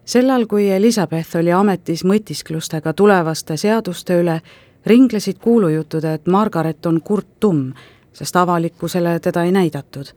sellal, 0.07 0.45
kui 0.45 0.69
Elizabeth 0.71 1.35
oli 1.35 1.51
ametis 1.51 2.05
mõtisklustega 2.07 2.93
tulevaste 2.93 3.57
seaduste 3.57 4.21
üle, 4.21 4.39
ringlesid 4.85 5.39
kuulujutud, 5.43 6.03
et 6.03 6.27
Margaret 6.27 6.85
on 6.85 7.01
kurt 7.01 7.27
tumm, 7.39 7.73
sest 8.13 8.35
avalikkusele 8.35 9.19
teda 9.19 9.43
ei 9.43 9.51
näidatud. 9.51 10.13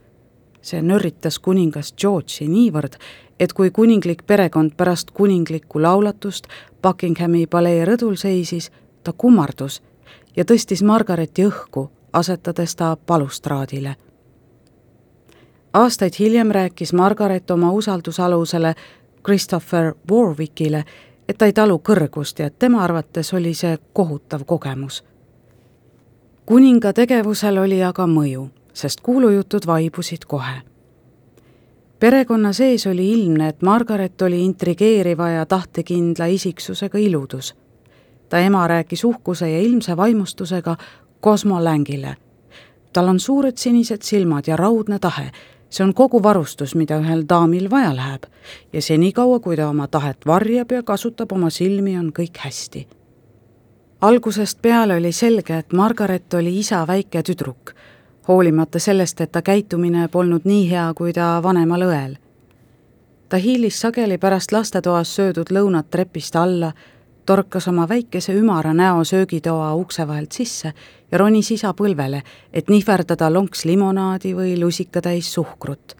see 0.61 0.81
nörritas 0.81 1.39
kuningas 1.39 1.93
George'i 1.97 2.45
niivõrd, 2.47 2.95
et 3.39 3.53
kui 3.53 3.71
kuninglik 3.71 4.21
perekond 4.27 4.75
pärast 4.77 5.11
kuninglikku 5.11 5.81
laulatust 5.81 6.47
Buckinghami 6.83 7.47
palee 7.47 7.85
rõdul 7.85 8.15
seisis, 8.15 8.71
ta 9.03 9.13
kummardus 9.13 9.81
ja 10.35 10.45
tõstis 10.45 10.83
Margareti 10.83 11.45
õhku, 11.45 11.89
asetades 12.13 12.75
ta 12.75 12.97
balustraadile 13.07 13.95
aastaid 15.73 16.13
hiljem 16.19 16.51
rääkis 16.51 16.93
Margaret 16.93 17.51
oma 17.51 17.71
usaldusalusele 17.71 18.75
Christopher 19.25 19.93
Warwickile, 20.11 20.83
et 21.29 21.37
ta 21.37 21.45
ei 21.45 21.53
talu 21.53 21.79
kõrgust 21.89 22.39
ja 22.39 22.49
et 22.49 22.59
tema 22.59 22.83
arvates 22.83 23.33
oli 23.33 23.53
see 23.53 23.77
kohutav 23.93 24.45
kogemus. 24.45 25.03
kuninga 26.45 26.93
tegevusel 26.93 27.57
oli 27.57 27.83
aga 27.83 28.07
mõju, 28.07 28.49
sest 28.73 29.01
kuulujutud 29.01 29.67
vaibusid 29.67 30.25
kohe. 30.27 30.61
perekonna 31.99 32.53
sees 32.53 32.87
oli 32.87 33.11
ilmne, 33.11 33.47
et 33.47 33.61
Margaret 33.61 34.21
oli 34.21 34.45
intrigeeriva 34.45 35.29
ja 35.29 35.45
tahtekindla 35.45 36.25
isiksusega 36.25 36.97
iludus. 36.97 37.55
Ta 38.31 38.39
ema 38.39 38.67
rääkis 38.67 39.03
uhkuse 39.03 39.49
ja 39.49 39.59
ilmse 39.59 39.97
vaimustusega 39.97 40.75
Cosmo 41.23 41.63
Langile. 41.63 42.15
tal 42.93 43.07
on 43.07 43.19
suured 43.19 43.57
sinised 43.57 44.01
silmad 44.01 44.47
ja 44.47 44.55
raudne 44.55 44.99
tahe 44.99 45.31
see 45.71 45.83
on 45.83 45.93
kogu 45.93 46.23
varustus, 46.23 46.75
mida 46.75 46.99
ühel 46.99 47.23
daamil 47.29 47.69
vaja 47.71 47.95
läheb 47.95 48.23
ja 48.73 48.81
senikaua, 48.81 49.39
kui 49.39 49.55
ta 49.55 49.69
oma 49.69 49.87
tahet 49.87 50.25
varjab 50.27 50.71
ja 50.71 50.83
kasutab 50.83 51.31
oma 51.31 51.49
silmi, 51.49 51.97
on 51.97 52.11
kõik 52.19 52.37
hästi. 52.37 52.87
algusest 54.01 54.61
peale 54.61 54.95
oli 54.95 55.11
selge, 55.11 55.57
et 55.57 55.73
Margaret 55.73 56.33
oli 56.33 56.59
isa 56.59 56.87
väike 56.87 57.23
tüdruk, 57.23 57.71
hoolimata 58.27 58.79
sellest, 58.79 59.21
et 59.21 59.31
ta 59.31 59.41
käitumine 59.41 60.07
polnud 60.07 60.41
nii 60.45 60.69
hea 60.71 60.93
kui 60.95 61.13
ta 61.13 61.39
vanemal 61.43 61.81
õel. 61.81 62.15
ta 63.29 63.37
hiilis 63.37 63.81
sageli 63.81 64.17
pärast 64.17 64.51
lastetoas 64.51 65.15
söödud 65.15 65.51
lõunat 65.51 65.87
trepist 65.91 66.35
alla 66.35 66.73
torkas 67.31 67.67
oma 67.67 67.89
väikese 67.89 68.33
ümara 68.33 68.73
näo 68.73 69.03
söögitoa 69.03 69.75
ukse 69.75 70.07
vahelt 70.07 70.31
sisse 70.31 70.73
ja 71.11 71.17
ronis 71.17 71.51
isa 71.51 71.69
põlvele, 71.73 72.23
et 72.53 72.67
nihverdada 72.69 73.29
lonks 73.31 73.63
limonaadi 73.65 74.33
või 74.35 74.57
lusikatäis 74.59 75.29
suhkrut. 75.33 75.95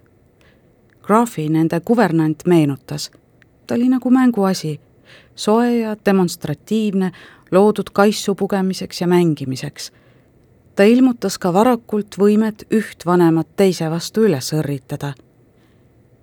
Graafi 1.01 1.47
nende 1.49 1.79
kuvernant 1.79 2.43
meenutas. 2.45 3.11
ta 3.67 3.75
oli 3.75 3.87
nagu 3.89 4.09
mänguasi, 4.09 4.79
soe 5.35 5.77
ja 5.77 5.95
demonstratiivne, 6.05 7.11
loodud 7.51 7.89
kaisu 7.93 8.35
pugemiseks 8.35 9.01
ja 9.01 9.07
mängimiseks. 9.07 9.91
ta 10.75 10.83
ilmutas 10.83 11.37
ka 11.37 11.53
varakult 11.53 12.15
võimet 12.19 12.67
üht 12.71 13.05
vanemat 13.05 13.47
teise 13.55 13.89
vastu 13.89 14.21
üles 14.27 14.53
õrritada. 14.53 15.13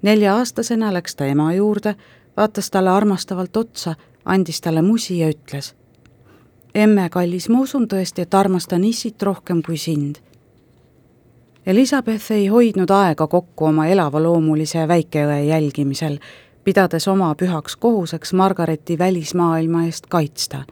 nelja-aastasena 0.03 0.93
läks 0.93 1.17
ta 1.17 1.25
ema 1.25 1.53
juurde, 1.53 1.95
vaatas 2.37 2.71
talle 2.71 2.91
armastavalt 2.91 3.57
otsa 3.57 3.95
andis 4.29 4.61
talle 4.61 4.83
musi 4.83 5.19
ja 5.19 5.29
ütles. 5.33 5.75
emme, 6.75 7.09
kallis, 7.11 7.49
ma 7.49 7.61
usun 7.65 7.89
tõesti, 7.89 8.23
et 8.23 8.35
armastan 8.35 8.85
issit 8.85 9.23
rohkem 9.23 9.63
kui 9.67 9.77
sind. 9.77 10.21
Elizabeth 11.67 12.33
ei 12.33 12.47
hoidnud 12.47 12.91
aega 12.91 13.27
kokku 13.27 13.65
oma 13.65 13.87
elavaloomulise 13.87 14.89
väikeõe 14.89 15.43
jälgimisel, 15.49 16.19
pidades 16.65 17.09
oma 17.09 17.35
pühaks 17.35 17.77
kohuseks 17.77 18.33
Margareti 18.33 18.99
välismaailma 18.99 19.85
eest 19.85 20.07
kaitsta 20.07 20.65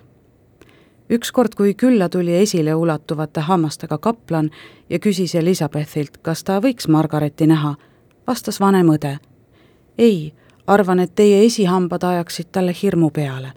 ükskord, 1.10 1.54
kui 1.56 1.74
külla 1.74 2.08
tuli 2.08 2.36
esileulatuvate 2.36 3.40
hammastega 3.40 3.98
kaplan 3.98 4.50
ja 4.90 4.98
küsis 4.98 5.34
Elizabethilt, 5.34 6.18
kas 6.22 6.44
ta 6.44 6.58
võiks 6.60 6.88
Margareti 6.88 7.46
näha, 7.46 7.74
vastas 8.26 8.60
vanem 8.60 8.90
õde. 8.94 9.18
ei 9.98 10.34
arvan, 10.66 11.00
et 11.00 11.14
teie 11.14 11.44
esihambad 11.46 12.02
ajaksid 12.02 12.46
talle 12.52 12.74
hirmu 12.82 13.10
peale. 13.10 13.52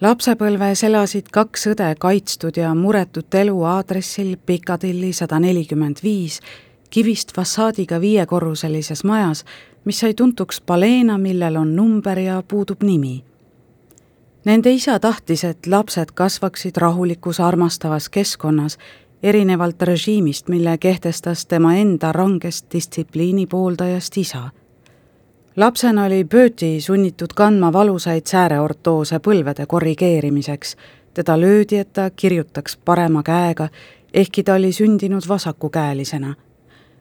lapsepõlves 0.00 0.84
elasid 0.84 1.30
kaks 1.32 1.66
õde 1.66 1.94
kaitstud 1.98 2.56
ja 2.56 2.74
muretut 2.74 3.34
elu 3.34 3.62
aadressil 3.62 4.36
Piccadilly 4.46 5.12
sada 5.12 5.40
nelikümmend 5.42 5.96
viis, 6.02 6.40
kivist 6.90 7.34
fassaadiga 7.34 8.00
viiekorruselises 8.00 9.04
majas, 9.04 9.44
mis 9.84 9.98
sai 9.98 10.14
tuntuks 10.14 10.60
paleena, 10.60 11.18
millel 11.18 11.56
on 11.56 11.76
number 11.76 12.18
ja 12.18 12.42
puudub 12.48 12.82
nimi. 12.82 13.24
Nende 14.44 14.70
isa 14.72 14.98
tahtis, 15.00 15.44
et 15.44 15.66
lapsed 15.66 16.14
kasvaksid 16.14 16.76
rahulikus 16.76 17.40
armastavas 17.40 18.08
keskkonnas 18.08 18.78
erinevalt 19.22 19.82
režiimist, 19.82 20.48
mille 20.48 20.78
kehtestas 20.78 21.46
tema 21.46 21.74
enda 21.74 22.12
rangest 22.12 22.66
distsipliini 22.72 23.46
pooldajast 23.46 24.16
isa. 24.16 24.50
lapsena 25.56 26.04
oli 26.04 26.24
Bööti 26.24 26.80
sunnitud 26.80 27.34
kandma 27.34 27.72
valusaid 27.72 28.26
sääreortoose 28.26 29.18
põlvede 29.18 29.66
korrigeerimiseks, 29.66 30.76
teda 31.14 31.40
löödi, 31.40 31.76
et 31.76 31.92
ta 31.92 32.10
kirjutaks 32.10 32.76
parema 32.76 33.22
käega, 33.22 33.68
ehkki 34.14 34.42
ta 34.42 34.54
oli 34.54 34.72
sündinud 34.72 35.22
vasakukäelisena. 35.28 36.34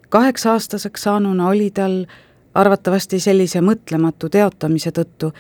kaheksa-aastaseks 0.09 1.03
saanuna 1.03 1.47
oli 1.47 1.71
tal 1.71 2.05
arvatavasti 2.53 3.19
sellise 3.19 3.61
mõtlematu 3.61 4.29
teotamise 4.29 4.89
tõttu 4.89 5.31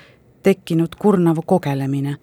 tekkinud 0.43 0.95
kurnav 0.99 1.37
kogelemine. 1.45 2.15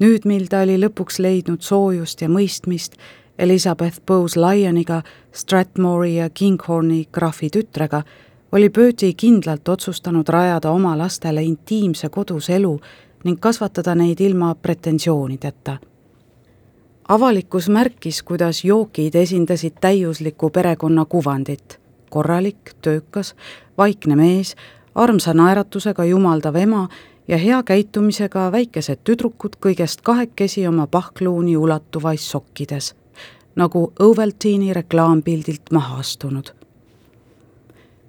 nüüd, 0.00 0.24
mil 0.24 0.46
ta 0.46 0.60
oli 0.60 0.76
lõpuks 0.78 1.18
leidnud 1.18 1.60
soojust 1.60 2.20
ja 2.20 2.28
mõistmist, 2.28 2.92
Elizabeth 3.38 4.00
Bowes 4.06 4.36
Lyoniga, 4.36 5.02
Stratmori 5.32 6.16
ja 6.16 6.30
Kinghorni 6.30 7.08
graafi 7.12 7.50
tütrega, 7.50 8.02
oli 8.52 8.70
Bertie 8.70 9.12
kindlalt 9.12 9.68
otsustanud 9.68 10.28
rajada 10.28 10.70
oma 10.70 10.98
lastele 10.98 11.42
intiimse 11.42 12.08
kodus 12.08 12.50
elu 12.50 12.80
ning 13.24 13.40
kasvatada 13.40 13.94
neid 13.94 14.20
ilma 14.20 14.54
pretensioonideta. 14.54 15.76
avalikkus 17.08 17.68
märkis, 17.68 18.22
kuidas 18.22 18.64
jookid 18.64 19.14
esindasid 19.14 19.72
täiuslikku 19.80 20.50
perekonna 20.50 21.04
kuvandit, 21.04 21.80
korralik, 22.10 22.74
töökas, 22.82 23.34
vaikne 23.78 24.16
mees, 24.16 24.56
armsa 24.94 25.34
naeratusega 25.34 26.04
jumaldav 26.04 26.56
ema 26.56 26.88
ja 27.28 27.36
hea 27.36 27.62
käitumisega 27.62 28.52
väikesed 28.52 28.98
tüdrukud 29.04 29.56
kõigest 29.60 30.00
kahekesi 30.02 30.66
oma 30.66 30.86
pahkluuni 30.86 31.56
ulatuvais 31.56 32.30
sokkides 32.30 32.94
nagu 33.56 33.92
Ovaltini 33.98 34.72
reklaampildilt 34.72 35.62
maha 35.72 35.98
astunud. 35.98 36.46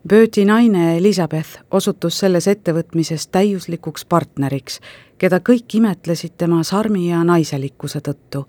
Berti 0.10 0.46
naine 0.46 0.98
Elizabeth 0.98 1.60
osutus 1.72 2.20
selles 2.20 2.48
ettevõtmises 2.48 3.28
täiuslikuks 3.28 4.06
partneriks, 4.06 4.80
keda 5.18 5.40
kõik 5.40 5.76
imetlesid 5.80 6.38
tema 6.38 6.64
sarmi 6.64 7.10
ja 7.10 7.24
naiselikkuse 7.24 8.00
tõttu. 8.00 8.46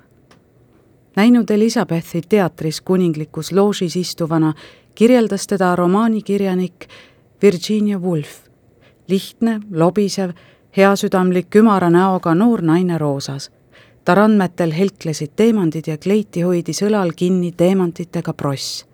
näinud 1.17 1.51
Elizabethi 1.51 2.23
teatris 2.29 2.81
kuninglikus 2.81 3.53
loožis 3.53 3.97
istuvana, 3.97 4.53
kirjeldas 4.95 5.47
teda 5.47 5.77
romaanikirjanik 5.77 6.89
Virginia 7.43 7.99
Woolf. 7.99 8.49
lihtne, 9.09 9.61
lobisev, 9.71 10.31
heasüdamlik 10.77 11.55
ümara 11.57 11.91
näoga 11.91 12.35
noor 12.35 12.63
naine 12.63 12.99
roosas 12.99 13.51
ta 14.09 14.15
randmetel 14.15 14.71
helklesid 14.73 15.35
teemandid 15.37 15.85
ja 15.87 15.99
kleiti 16.01 16.41
hoidis 16.41 16.79
õlal 16.83 17.11
kinni 17.17 17.51
teemantidega 17.53 18.33
pross. 18.33 18.87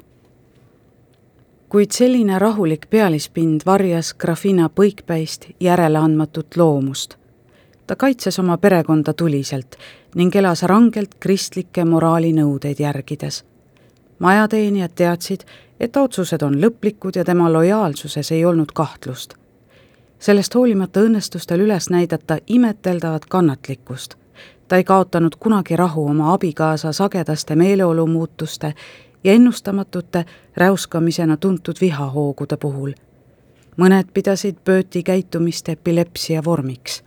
kuid 1.68 1.94
selline 1.94 2.38
rahulik 2.38 2.88
pealispind 2.90 3.61
varjas 3.66 4.11
grafina 4.14 4.66
põikpäist 4.68 5.46
järeleandmatut 5.61 6.57
loomust. 6.57 7.14
ta 7.87 7.96
kaitses 7.96 8.38
oma 8.38 8.57
perekonda 8.59 9.12
tuliselt 9.12 9.77
ning 10.14 10.37
elas 10.37 10.62
rangelt 10.62 11.14
kristlikke 11.20 11.85
moraalinõudeid 11.85 12.81
järgides. 12.81 13.44
majateenijad 14.18 14.90
teadsid, 14.94 15.40
et 15.81 15.96
otsused 15.96 16.42
on 16.42 16.59
lõplikud 16.64 17.16
ja 17.16 17.24
tema 17.24 17.53
lojaalsuses 17.53 18.33
ei 18.33 18.44
olnud 18.44 18.72
kahtlust. 18.74 19.35
sellest 20.18 20.55
hoolimata 20.55 21.00
õnnestus 21.00 21.46
tal 21.46 21.61
üles 21.61 21.90
näidata 21.90 22.38
imeteldavat 22.46 23.27
kannatlikkust. 23.27 24.23
Ta 24.74 24.78
ei 24.78 24.84
kaotanud 24.84 25.32
kunagi 25.38 25.76
rahu 25.76 26.06
oma 26.06 26.32
abikaasa 26.34 26.92
sagedaste 26.92 27.56
meeleolumuutuste 27.56 28.74
ja 29.24 29.32
ennustamatute 29.32 30.24
räuskamisena 30.56 31.37
tuntud 31.37 31.76
vihahoogude 31.80 32.56
puhul. 32.56 32.92
mõned 33.76 34.04
pidasid 34.14 34.56
Bööti 34.64 35.02
käitumist 35.02 35.68
epilepsia 35.68 36.44
vormiks. 36.44 37.04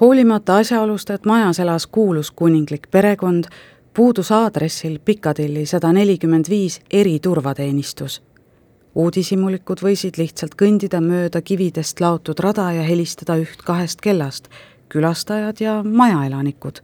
hoolimata 0.00 0.56
asjaolust, 0.56 1.10
et 1.10 1.24
majas 1.24 1.58
elas 1.58 1.86
kuulus 1.86 2.30
kuninglik 2.30 2.90
perekond, 2.90 3.44
puudus 3.94 4.32
aadressil 4.32 4.98
Piccadilly 5.04 5.66
sada 5.66 5.92
nelikümmend 5.92 6.44
viis 6.48 6.80
eriturvateenistus. 6.90 8.22
uudishimulikud 8.94 9.80
võisid 9.80 10.18
lihtsalt 10.18 10.54
kõndida 10.62 11.00
mööda 11.00 11.40
kividest 11.40 12.00
laotud 12.00 12.38
rada 12.40 12.72
ja 12.72 12.82
helistada 12.82 13.36
üht 13.36 13.62
kahest 13.64 14.00
kellast, 14.00 14.48
külastajad 14.92 15.60
ja 15.64 15.80
majaelanikud 15.82 16.82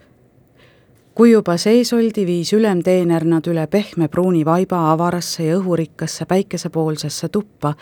kui 1.19 1.33
juba 1.33 1.57
sees 1.59 1.91
oldi, 1.93 2.23
viis 2.27 2.53
ülemteener 2.55 3.25
nad 3.27 3.47
üle 3.51 3.65
pehme 3.67 4.07
pruuni 4.09 4.45
vaiba 4.47 4.85
avarasse 4.93 5.49
ja 5.49 5.57
õhurikkasse 5.59 6.29
päikesepoolsesse 6.31 7.29
tuppa, 7.35 7.73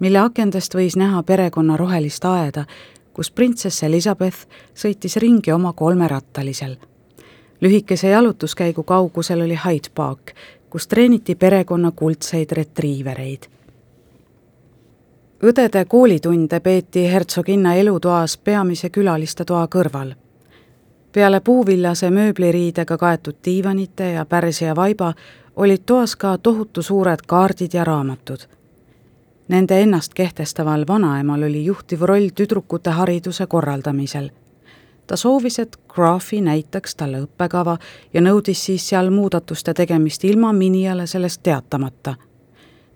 mille 0.00 0.22
akendest 0.22 0.72
võis 0.72 0.96
näha 0.96 1.20
perekonna 1.22 1.76
rohelist 1.76 2.24
aeda, 2.24 2.64
kus 3.12 3.28
printsess 3.30 3.84
Elizabeth 3.84 4.48
sõitis 4.72 5.18
ringi 5.20 5.52
oma 5.52 5.74
kolmerattalisel. 5.76 6.76
lühikese 7.60 8.08
jalutuskäigu 8.08 8.82
kaugusel 8.82 9.40
oli 9.44 9.58
Hyde 9.66 9.92
Park, 9.94 10.32
kus 10.70 10.88
treeniti 10.88 11.34
perekonna 11.34 11.90
kuldseid 11.90 12.52
retriivereid. 12.52 13.50
Õdede 15.42 15.84
koolitunde 15.84 16.60
peeti 16.60 17.12
hertsoginna 17.12 17.74
elutoas 17.74 18.38
peamise 18.38 18.90
külaliste 18.90 19.44
toa 19.44 19.66
kõrval 19.66 20.14
peale 21.12 21.40
puuvillase 21.40 22.10
mööbliriidega 22.10 22.96
kaetud 22.98 23.34
diivanite 23.44 24.10
ja 24.12 24.24
pärsia 24.24 24.76
vaiba 24.76 25.14
olid 25.56 25.82
toas 25.86 26.16
ka 26.16 26.38
tohutu 26.38 26.82
suured 26.82 27.24
kaardid 27.26 27.74
ja 27.74 27.84
raamatud. 27.84 28.38
Nende 29.48 29.80
ennast 29.82 30.14
kehtestaval 30.14 30.84
vanaemal 30.88 31.42
oli 31.42 31.64
juhtiv 31.64 32.02
roll 32.02 32.28
tüdrukute 32.34 32.90
hariduse 32.90 33.46
korraldamisel. 33.46 34.30
ta 35.06 35.16
soovis, 35.16 35.58
et 35.58 35.76
Graafi 35.88 36.40
näitaks 36.40 36.94
talle 36.94 37.22
õppekava 37.22 37.78
ja 38.14 38.20
nõudis 38.20 38.64
siis 38.64 38.88
seal 38.88 39.10
muudatuste 39.10 39.74
tegemist 39.74 40.24
ilma 40.24 40.52
Miniale 40.52 41.06
sellest 41.06 41.42
teatamata 41.42 42.14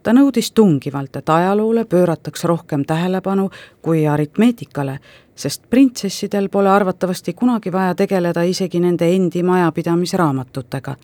ta 0.02 0.12
nõudis 0.12 0.52
tungivalt, 0.52 1.16
et 1.16 1.28
ajaloole 1.28 1.84
pöörataks 1.84 2.44
rohkem 2.44 2.84
tähelepanu 2.84 3.50
kui 3.82 4.06
aritmeetikale, 4.06 4.98
sest 5.34 5.62
printsessidel 5.70 6.48
pole 6.48 6.70
arvatavasti 6.70 7.32
kunagi 7.32 7.72
vaja 7.72 7.94
tegeleda 7.94 8.42
isegi 8.42 8.80
nende 8.80 9.14
endi 9.14 9.42
majapidamisraamatutega. 9.42 10.96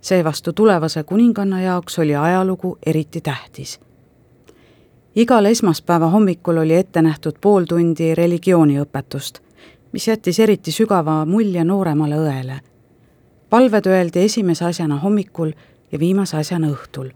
seevastu 0.00 0.52
tulevase 0.52 1.02
kuninganna 1.02 1.60
jaoks 1.60 1.98
oli 1.98 2.16
ajalugu 2.16 2.78
eriti 2.86 3.20
tähtis. 3.20 3.80
igal 5.16 5.44
esmaspäeva 5.44 6.06
hommikul 6.06 6.56
oli 6.56 6.74
ette 6.74 7.02
nähtud 7.02 7.38
pool 7.40 7.64
tundi 7.64 8.14
religiooniõpetust, 8.14 9.38
mis 9.92 10.08
jättis 10.08 10.40
eriti 10.40 10.72
sügava 10.72 11.24
mulje 11.26 11.64
nooremale 11.64 12.16
õele. 12.16 12.60
palved 13.50 13.86
öeldi 13.86 14.18
esimese 14.18 14.64
asjana 14.64 14.96
hommikul 14.96 15.52
ja 15.92 15.98
viimase 15.98 16.36
asjana 16.36 16.68
õhtul 16.68 17.10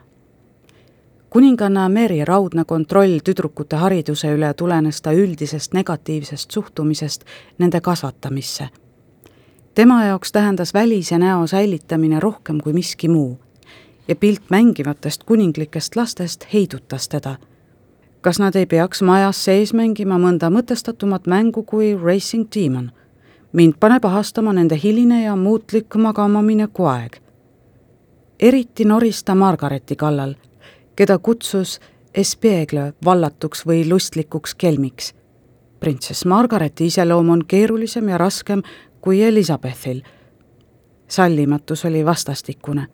kuninganna 1.34 1.88
Mary 1.88 2.24
raudne 2.24 2.64
kontroll 2.64 3.18
tüdrukute 3.24 3.76
hariduse 3.76 4.28
üle 4.36 4.52
tulenes 4.54 5.00
ta 5.02 5.12
üldisest 5.12 5.72
negatiivsest 5.74 6.50
suhtumisest 6.50 7.24
nende 7.58 7.80
kasvatamisse. 7.80 8.68
tema 9.74 10.04
jaoks 10.04 10.32
tähendas 10.32 10.74
välise 10.74 11.18
näo 11.18 11.46
säilitamine 11.46 12.20
rohkem 12.20 12.60
kui 12.60 12.72
miski 12.72 13.08
muu 13.08 13.38
ja 14.08 14.16
pilt 14.16 14.42
mängivatest 14.50 15.24
kuninglikest 15.24 15.96
lastest 15.96 16.46
heidutas 16.52 17.08
teda. 17.08 17.36
kas 18.20 18.38
nad 18.38 18.54
ei 18.54 18.66
peaks 18.66 19.02
majas 19.02 19.44
sees 19.44 19.74
mängima 19.74 20.18
mõnda 20.18 20.50
mõtestatumat 20.50 21.26
mängu 21.26 21.62
kui 21.62 21.98
Racing 22.04 22.46
Demon? 22.54 22.92
mind 23.52 23.74
paneb 23.80 24.04
ahastama 24.04 24.52
nende 24.52 24.78
hiline 24.84 25.24
ja 25.24 25.36
muutlik 25.36 25.94
magamamineku 25.94 26.84
aeg. 26.84 27.16
eriti 28.40 28.84
noris 28.84 29.24
ta 29.24 29.34
Margareti 29.34 29.96
kallal 29.96 30.34
keda 30.96 31.18
kutsus 31.18 31.80
Espiegle 32.14 32.92
vallatuks 33.04 33.66
või 33.66 33.88
lustlikuks 33.88 34.54
kelmiks. 34.54 35.14
printsess 35.80 36.24
Margareti 36.24 36.86
iseloom 36.86 37.30
on 37.30 37.44
keerulisem 37.46 38.08
ja 38.08 38.18
raskem 38.18 38.62
kui 39.00 39.22
Elizabethil. 39.22 40.02
sallimatus 41.08 41.84
oli 41.84 42.04
vastastikune. 42.04 42.86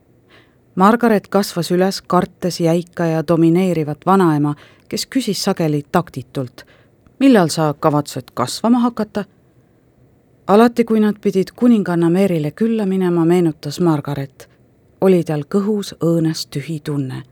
Margaret 0.74 1.28
kasvas 1.28 1.70
üles, 1.70 2.02
kartes 2.02 2.60
jäika 2.60 3.06
ja 3.06 3.28
domineerivat 3.28 3.98
vanaema, 4.06 4.54
kes 4.88 5.06
küsis 5.06 5.44
sageli 5.44 5.84
taktitult, 5.92 6.64
millal 7.18 7.48
sa 7.48 7.74
kavatsed 7.80 8.24
kasvama 8.34 8.78
hakata? 8.78 9.24
alati, 10.46 10.84
kui 10.84 11.00
nad 11.00 11.14
pidid 11.20 11.52
kuninganna 11.56 12.10
Merile 12.10 12.50
külla 12.50 12.86
minema, 12.86 13.24
meenutas 13.24 13.80
Margaret. 13.80 14.48
oli 15.00 15.24
tal 15.24 15.44
kõhus 15.54 15.94
õõnes 16.00 16.46
tühi 16.50 16.80
tunne 16.80 17.22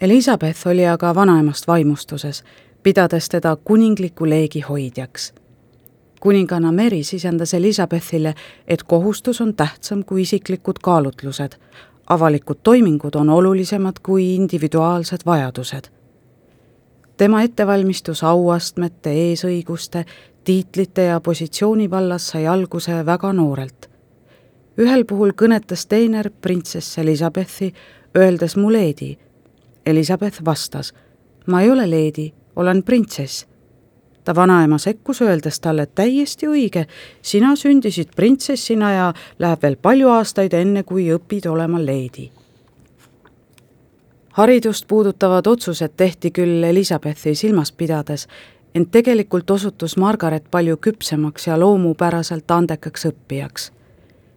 Elizabeth 0.00 0.66
oli 0.66 0.86
aga 0.86 1.14
vanaemast 1.14 1.66
vaimustuses, 1.66 2.44
pidades 2.82 3.28
teda 3.28 3.56
kuningliku 3.56 4.28
leegi 4.28 4.60
hoidjaks. 4.60 5.34
kuninganna 6.20 6.72
Mary 6.72 7.02
sisendas 7.02 7.54
Elizabethile, 7.54 8.34
et 8.68 8.82
kohustus 8.82 9.40
on 9.40 9.54
tähtsam 9.54 10.04
kui 10.04 10.22
isiklikud 10.22 10.74
kaalutlused. 10.82 11.52
avalikud 12.06 12.56
toimingud 12.62 13.14
on 13.14 13.30
olulisemad 13.30 13.94
kui 14.02 14.34
individuaalsed 14.34 15.18
vajadused. 15.26 15.84
tema 17.16 17.42
ettevalmistus 17.42 18.24
auastmete, 18.24 19.10
eesõiguste, 19.10 20.04
tiitlite 20.44 21.02
ja 21.02 21.20
positsiooni 21.20 21.90
vallas 21.90 22.28
sai 22.28 22.46
alguse 22.46 23.06
väga 23.06 23.32
noorelt. 23.32 23.90
ühel 24.78 25.04
puhul 25.04 25.30
kõnetas 25.42 25.86
teener 25.88 26.30
printsess 26.40 26.98
Elizabethi, 26.98 27.74
öeldes 28.18 28.56
mu 28.56 28.72
leedi 28.72 29.25
Elizabeth 29.86 30.44
vastas, 30.44 30.94
ma 31.46 31.62
ei 31.62 31.70
ole 31.70 31.90
leedi, 31.90 32.34
olen 32.56 32.82
printsess. 32.82 33.46
ta 34.24 34.34
vanaema 34.34 34.78
sekkus, 34.78 35.22
öeldes 35.22 35.60
talle 35.60 35.86
täiesti 35.86 36.46
õige, 36.46 36.86
sina 37.22 37.56
sündisid 37.56 38.08
printsessina 38.16 38.92
ja 38.92 39.12
läheb 39.38 39.62
veel 39.62 39.76
palju 39.76 40.08
aastaid, 40.08 40.52
enne 40.52 40.82
kui 40.82 41.06
õpid 41.14 41.46
olema 41.46 41.84
leedi. 41.84 42.32
haridust 44.30 44.88
puudutavad 44.88 45.46
otsused 45.46 45.92
tehti 45.96 46.30
küll 46.30 46.64
Elizabethi 46.64 47.34
silmas 47.34 47.72
pidades, 47.72 48.26
ent 48.74 48.90
tegelikult 48.90 49.50
osutus 49.50 49.96
Margaret 49.96 50.50
palju 50.50 50.76
küpsemaks 50.76 51.46
ja 51.46 51.60
loomupäraselt 51.60 52.50
andekaks 52.50 53.06
õppijaks. 53.06 53.70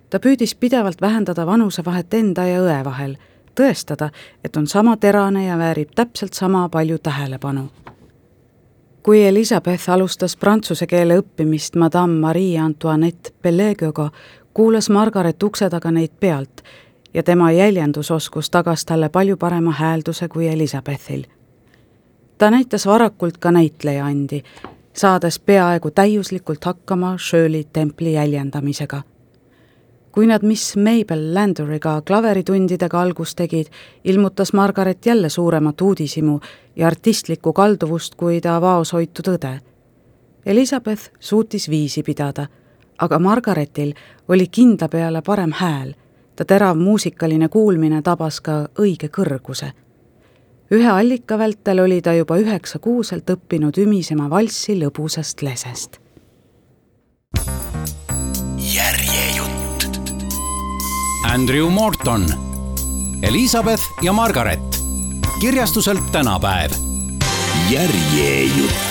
ta 0.09 0.19
püüdis 0.19 0.55
pidevalt 0.55 1.01
vähendada 1.01 1.45
vanusevahet 1.45 2.13
enda 2.13 2.45
ja 2.45 2.61
õe 2.61 2.85
vahel 2.85 3.17
tõestada, 3.55 4.09
et 4.43 4.57
on 4.57 4.67
sama 4.67 4.97
terane 4.97 5.45
ja 5.45 5.57
väärib 5.57 5.89
täpselt 5.95 6.33
sama 6.33 6.69
palju 6.69 6.97
tähelepanu. 6.97 7.69
kui 9.03 9.23
Elizabeth 9.25 9.89
alustas 9.89 10.37
prantsuse 10.37 10.87
keele 10.87 11.19
õppimist 11.19 11.75
Madame 11.75 12.13
Marie 12.19 12.59
Antoinette 12.59 13.31
Pellegoga, 13.41 14.09
kuulas 14.53 14.89
Margaret 14.89 15.43
ukse 15.43 15.69
taga 15.69 15.91
neid 15.91 16.11
pealt 16.19 16.61
ja 17.13 17.23
tema 17.23 17.51
jäljendusoskus 17.51 18.49
tagas 18.49 18.85
talle 18.85 19.09
palju 19.09 19.37
parema 19.37 19.71
häälduse 19.71 20.27
kui 20.27 20.47
Elizabethil. 20.47 21.23
ta 22.37 22.51
näitas 22.51 22.85
varakult 22.85 23.37
ka 23.37 23.51
näitlejaandi, 23.51 24.43
saades 24.93 25.39
peaaegu 25.39 25.91
täiuslikult 25.91 26.65
hakkama 26.65 27.17
Shirley 27.17 27.63
Templi 27.73 28.13
jäljendamisega 28.13 29.01
kui 30.11 30.27
nad 30.27 30.43
Miss 30.43 30.75
Mabel 30.75 31.33
Landoriga 31.33 32.01
klaveritundidega 32.01 33.01
algust 33.01 33.37
tegid, 33.37 33.67
ilmutas 34.03 34.53
Margaret 34.53 35.05
jälle 35.05 35.29
suuremat 35.29 35.81
uudishimu 35.81 36.39
ja 36.75 36.87
artistlikku 36.87 37.53
kalduvust 37.53 38.15
kui 38.15 38.41
ta 38.41 38.61
vaoshoitud 38.61 39.33
õde. 39.35 39.59
Elizabeth 40.45 41.11
suutis 41.19 41.69
viisi 41.69 42.03
pidada, 42.03 42.47
aga 42.97 43.19
Margaretil 43.19 43.93
oli 44.27 44.47
kindla 44.47 44.87
peale 44.89 45.21
parem 45.21 45.51
hääl. 45.51 45.93
ta 46.35 46.45
terav 46.45 46.77
muusikaline 46.77 47.49
kuulmine 47.49 48.01
tabas 48.01 48.41
ka 48.41 48.69
õige 48.79 49.09
kõrguse. 49.17 49.71
ühe 50.71 50.89
allika 50.89 51.37
vältel 51.37 51.79
oli 51.79 52.01
ta 52.01 52.13
juba 52.13 52.37
üheksakuuselt 52.37 53.29
õppinud 53.29 53.77
ümisema 53.77 54.29
valssi 54.29 54.79
lõbusast 54.79 55.41
lesest. 55.41 56.08
Andrew 61.33 61.69
Morton, 61.69 62.25
Elizabeth 63.21 63.83
ja 64.01 64.13
Margaret, 64.13 64.81
kirjastuselt 65.39 66.11
tänapäev. 66.11 66.71
järjejutt 67.69 68.88